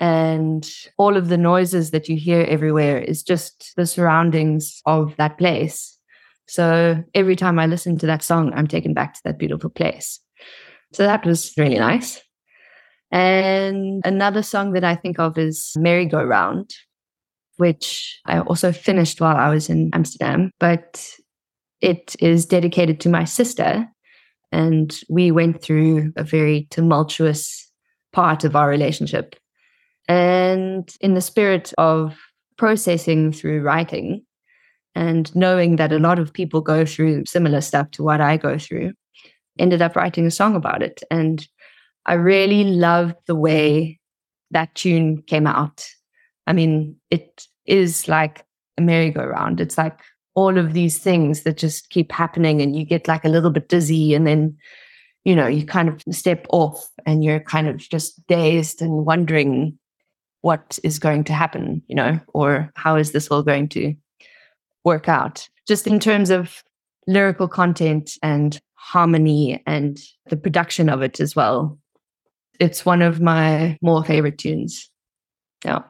And 0.00 0.68
all 0.96 1.16
of 1.16 1.28
the 1.28 1.36
noises 1.36 1.90
that 1.90 2.08
you 2.08 2.16
hear 2.16 2.42
everywhere 2.48 2.98
is 2.98 3.22
just 3.22 3.74
the 3.76 3.86
surroundings 3.86 4.80
of 4.86 5.14
that 5.16 5.36
place. 5.36 5.98
So 6.48 7.04
every 7.14 7.36
time 7.36 7.58
I 7.58 7.66
listen 7.66 7.98
to 7.98 8.06
that 8.06 8.24
song, 8.24 8.52
I'm 8.54 8.66
taken 8.66 8.94
back 8.94 9.14
to 9.14 9.20
that 9.24 9.38
beautiful 9.38 9.70
place. 9.70 10.18
So 10.92 11.04
that 11.04 11.24
was 11.24 11.52
really 11.56 11.78
nice. 11.78 12.20
And 13.12 14.02
another 14.06 14.42
song 14.42 14.72
that 14.72 14.84
I 14.84 14.96
think 14.96 15.18
of 15.18 15.36
is 15.36 15.72
Merry 15.76 16.06
Go 16.06 16.24
Round, 16.24 16.74
which 17.58 18.20
I 18.24 18.40
also 18.40 18.72
finished 18.72 19.20
while 19.20 19.36
I 19.36 19.50
was 19.50 19.68
in 19.68 19.90
Amsterdam, 19.92 20.50
but 20.58 21.06
it 21.80 22.16
is 22.20 22.46
dedicated 22.46 23.00
to 23.00 23.08
my 23.10 23.24
sister. 23.24 23.86
And 24.50 24.98
we 25.08 25.30
went 25.30 25.62
through 25.62 26.12
a 26.16 26.24
very 26.24 26.68
tumultuous 26.70 27.70
part 28.12 28.44
of 28.44 28.56
our 28.56 28.68
relationship. 28.68 29.36
And 30.08 30.92
in 31.00 31.14
the 31.14 31.20
spirit 31.20 31.72
of 31.78 32.18
processing 32.58 33.32
through 33.32 33.62
writing, 33.62 34.24
and 34.94 35.34
knowing 35.36 35.76
that 35.76 35.92
a 35.92 35.98
lot 35.98 36.18
of 36.18 36.32
people 36.32 36.60
go 36.60 36.84
through 36.84 37.24
similar 37.26 37.60
stuff 37.60 37.90
to 37.92 38.02
what 38.02 38.20
I 38.20 38.36
go 38.36 38.58
through, 38.58 38.92
ended 39.58 39.82
up 39.82 39.94
writing 39.94 40.26
a 40.26 40.30
song 40.30 40.56
about 40.56 40.82
it. 40.82 41.00
And 41.10 41.46
I 42.06 42.14
really 42.14 42.64
loved 42.64 43.14
the 43.26 43.36
way 43.36 44.00
that 44.50 44.74
tune 44.74 45.22
came 45.22 45.46
out. 45.46 45.86
I 46.46 46.52
mean, 46.52 46.96
it 47.10 47.46
is 47.66 48.08
like 48.08 48.44
a 48.78 48.80
merry-go-round. 48.82 49.60
It's 49.60 49.78
like 49.78 50.00
all 50.34 50.58
of 50.58 50.72
these 50.72 50.98
things 50.98 51.42
that 51.42 51.56
just 51.56 51.90
keep 51.90 52.10
happening, 52.10 52.60
and 52.60 52.74
you 52.74 52.84
get 52.84 53.06
like 53.06 53.24
a 53.24 53.28
little 53.28 53.50
bit 53.50 53.68
dizzy, 53.68 54.14
and 54.14 54.26
then 54.26 54.56
you 55.24 55.36
know, 55.36 55.46
you 55.46 55.66
kind 55.66 55.88
of 55.88 56.02
step 56.10 56.46
off 56.48 56.88
and 57.04 57.22
you're 57.22 57.40
kind 57.40 57.68
of 57.68 57.76
just 57.76 58.26
dazed 58.26 58.80
and 58.80 59.04
wondering 59.04 59.78
what 60.42 60.78
is 60.82 60.98
going 60.98 61.24
to 61.24 61.32
happen, 61.32 61.82
you 61.86 61.94
know, 61.94 62.18
or 62.34 62.70
how 62.76 62.96
is 62.96 63.12
this 63.12 63.28
all 63.28 63.42
going 63.42 63.68
to 63.70 63.94
work 64.84 65.08
out? 65.08 65.48
Just 65.66 65.86
in 65.86 66.00
terms 66.00 66.30
of 66.30 66.62
lyrical 67.06 67.48
content 67.48 68.12
and 68.22 68.60
harmony 68.74 69.62
and 69.66 70.00
the 70.28 70.36
production 70.36 70.88
of 70.88 71.02
it 71.02 71.20
as 71.20 71.36
well. 71.36 71.78
It's 72.58 72.84
one 72.86 73.02
of 73.02 73.20
my 73.20 73.78
more 73.82 74.04
favorite 74.04 74.38
tunes. 74.38 74.90
Yeah. 75.64 75.82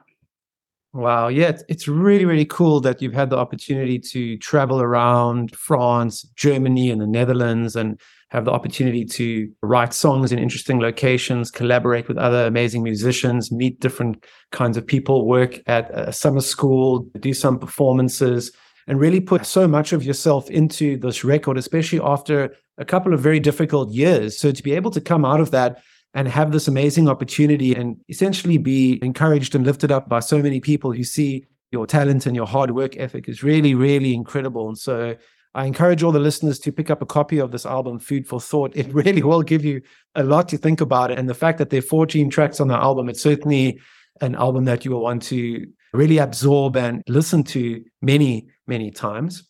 Wow. 0.93 1.29
Yeah, 1.29 1.57
it's 1.69 1.87
really, 1.87 2.25
really 2.25 2.45
cool 2.45 2.81
that 2.81 3.01
you've 3.01 3.13
had 3.13 3.29
the 3.29 3.37
opportunity 3.37 3.97
to 3.97 4.37
travel 4.39 4.81
around 4.81 5.55
France, 5.55 6.23
Germany, 6.35 6.91
and 6.91 6.99
the 6.99 7.07
Netherlands 7.07 7.77
and 7.77 7.97
have 8.31 8.43
the 8.43 8.51
opportunity 8.51 9.05
to 9.05 9.49
write 9.61 9.93
songs 9.93 10.33
in 10.33 10.39
interesting 10.39 10.81
locations, 10.81 11.49
collaborate 11.49 12.09
with 12.09 12.17
other 12.17 12.45
amazing 12.45 12.83
musicians, 12.83 13.53
meet 13.53 13.79
different 13.79 14.25
kinds 14.51 14.75
of 14.75 14.85
people, 14.85 15.25
work 15.25 15.59
at 15.67 15.89
a 15.91 16.11
summer 16.11 16.41
school, 16.41 17.07
do 17.19 17.33
some 17.33 17.57
performances, 17.57 18.51
and 18.87 18.99
really 18.99 19.21
put 19.21 19.45
so 19.45 19.69
much 19.69 19.93
of 19.93 20.03
yourself 20.03 20.49
into 20.49 20.97
this 20.97 21.23
record, 21.23 21.57
especially 21.57 22.01
after 22.01 22.53
a 22.77 22.85
couple 22.85 23.13
of 23.13 23.21
very 23.21 23.39
difficult 23.39 23.91
years. 23.91 24.37
So 24.37 24.51
to 24.51 24.63
be 24.63 24.73
able 24.73 24.91
to 24.91 25.01
come 25.01 25.23
out 25.23 25.39
of 25.39 25.51
that 25.51 25.81
and 26.13 26.27
have 26.27 26.51
this 26.51 26.67
amazing 26.67 27.07
opportunity 27.07 27.73
and 27.73 27.97
essentially 28.09 28.57
be 28.57 28.99
encouraged 29.01 29.55
and 29.55 29.65
lifted 29.65 29.91
up 29.91 30.09
by 30.09 30.19
so 30.19 30.41
many 30.41 30.59
people 30.59 30.91
who 30.91 31.03
see 31.03 31.45
your 31.71 31.87
talent 31.87 32.25
and 32.25 32.35
your 32.35 32.45
hard 32.45 32.71
work 32.71 32.97
ethic 32.97 33.29
is 33.29 33.43
really, 33.43 33.73
really 33.73 34.13
incredible. 34.13 34.67
And 34.67 34.77
so 34.77 35.15
I 35.53 35.65
encourage 35.65 36.03
all 36.03 36.11
the 36.11 36.19
listeners 36.19 36.59
to 36.59 36.71
pick 36.71 36.89
up 36.89 37.01
a 37.01 37.05
copy 37.05 37.39
of 37.39 37.51
this 37.51 37.65
album, 37.65 37.99
Food 37.99 38.27
for 38.27 38.41
Thought. 38.41 38.75
It 38.75 38.87
really 38.93 39.23
will 39.23 39.41
give 39.41 39.63
you 39.63 39.81
a 40.15 40.23
lot 40.23 40.49
to 40.49 40.57
think 40.57 40.81
about. 40.81 41.11
And 41.11 41.29
the 41.29 41.33
fact 41.33 41.57
that 41.59 41.69
there 41.69 41.79
are 41.79 41.83
14 41.83 42.29
tracks 42.29 42.59
on 42.59 42.67
the 42.67 42.75
album, 42.75 43.09
it's 43.09 43.21
certainly 43.21 43.79
an 44.19 44.35
album 44.35 44.65
that 44.65 44.85
you 44.85 44.91
will 44.91 45.01
want 45.01 45.23
to 45.23 45.65
really 45.93 46.17
absorb 46.19 46.77
and 46.77 47.03
listen 47.07 47.43
to 47.43 47.83
many, 48.01 48.47
many 48.67 48.91
times. 48.91 49.43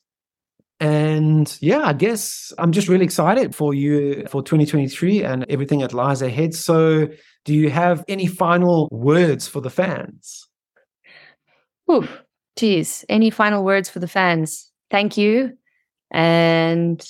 And 0.82 1.56
yeah, 1.62 1.82
I 1.84 1.94
guess 1.94 2.52
I'm 2.58 2.72
just 2.72 2.88
really 2.88 3.06
excited 3.06 3.54
for 3.54 3.72
you 3.72 4.26
for 4.32 4.42
2023 4.42 5.24
and 5.24 5.46
everything 5.48 5.80
that 5.82 5.94
lies 5.94 6.24
ahead. 6.24 6.56
So, 6.56 7.08
do 7.46 7.54
you 7.54 7.70
have 7.70 8.04
any 8.08 8.26
final 8.26 8.90
words 8.92 9.48
for 9.48 9.62
the 9.62 9.70
fans? 9.70 10.48
Ooh, 11.90 12.08
geez. 12.56 13.06
Any 13.10 13.30
final 13.30 13.64
words 13.64 13.92
for 13.92 14.00
the 14.00 14.08
fans? 14.08 14.72
Thank 14.90 15.18
you. 15.18 15.56
And 16.10 17.06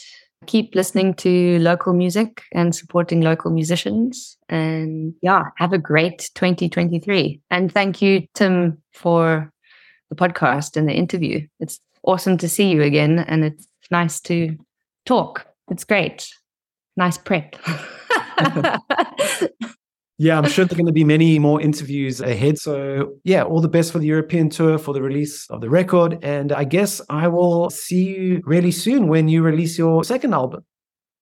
keep 0.48 0.76
listening 0.76 1.14
to 1.14 1.58
local 1.60 1.94
music 1.94 2.44
and 2.52 2.76
supporting 2.76 3.22
local 3.22 3.52
musicians. 3.52 4.38
And 4.50 5.14
yeah, 5.22 5.46
have 5.56 5.72
a 5.72 5.78
great 5.78 6.30
2023. 6.36 7.40
And 7.50 7.72
thank 7.72 8.02
you, 8.02 8.28
Tim, 8.34 8.82
for 8.92 9.50
the 10.10 10.16
podcast 10.16 10.76
and 10.76 10.90
the 10.90 10.94
interview. 10.94 11.48
It's 11.62 11.80
awesome 12.04 12.38
to 12.38 12.50
see 12.50 12.70
you 12.70 12.82
again. 12.82 13.20
And 13.20 13.44
it's 13.44 13.68
nice 13.90 14.20
to 14.22 14.58
talk. 15.06 15.46
It's 15.70 15.84
great. 15.84 16.28
Nice 16.98 17.18
prep. 17.18 17.56
yeah, 20.18 20.38
I'm 20.38 20.48
sure 20.50 20.66
there 20.66 20.76
are 20.76 20.78
going 20.78 20.86
to 20.86 20.92
be 20.92 21.04
many 21.04 21.40
more 21.40 21.62
interviews 21.62 22.20
ahead. 22.22 22.58
So, 22.60 23.14
yeah, 23.24 23.44
all 23.44 23.62
the 23.62 23.70
best 23.70 23.92
for 23.92 24.00
the 24.00 24.08
European 24.08 24.50
tour, 24.50 24.78
for 24.78 24.94
the 24.94 25.02
release 25.02 25.50
of 25.50 25.62
the 25.62 25.70
record. 25.70 26.20
And 26.24 26.52
I 26.52 26.64
guess 26.64 27.02
I 27.10 27.28
will 27.28 27.70
see 27.70 28.16
you 28.16 28.42
really 28.46 28.72
soon 28.72 29.08
when 29.08 29.28
you 29.30 29.42
release 29.42 29.78
your 29.78 30.04
second 30.04 30.34
album. 30.34 30.66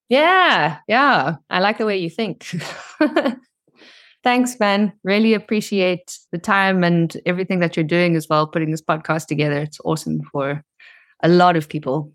Yeah, 0.09 0.79
yeah. 0.87 1.35
I 1.49 1.59
like 1.59 1.77
the 1.77 1.85
way 1.85 1.97
you 1.97 2.09
think. 2.09 2.55
Thanks, 4.23 4.59
man. 4.59 4.91
Really 5.03 5.33
appreciate 5.33 6.17
the 6.31 6.39
time 6.39 6.83
and 6.83 7.15
everything 7.25 7.59
that 7.59 7.77
you're 7.77 7.85
doing 7.85 8.15
as 8.15 8.27
well, 8.27 8.47
putting 8.47 8.71
this 8.71 8.81
podcast 8.81 9.27
together. 9.27 9.59
It's 9.59 9.79
awesome 9.85 10.21
for 10.31 10.61
a 11.21 11.29
lot 11.29 11.55
of 11.57 11.69
people. 11.69 12.11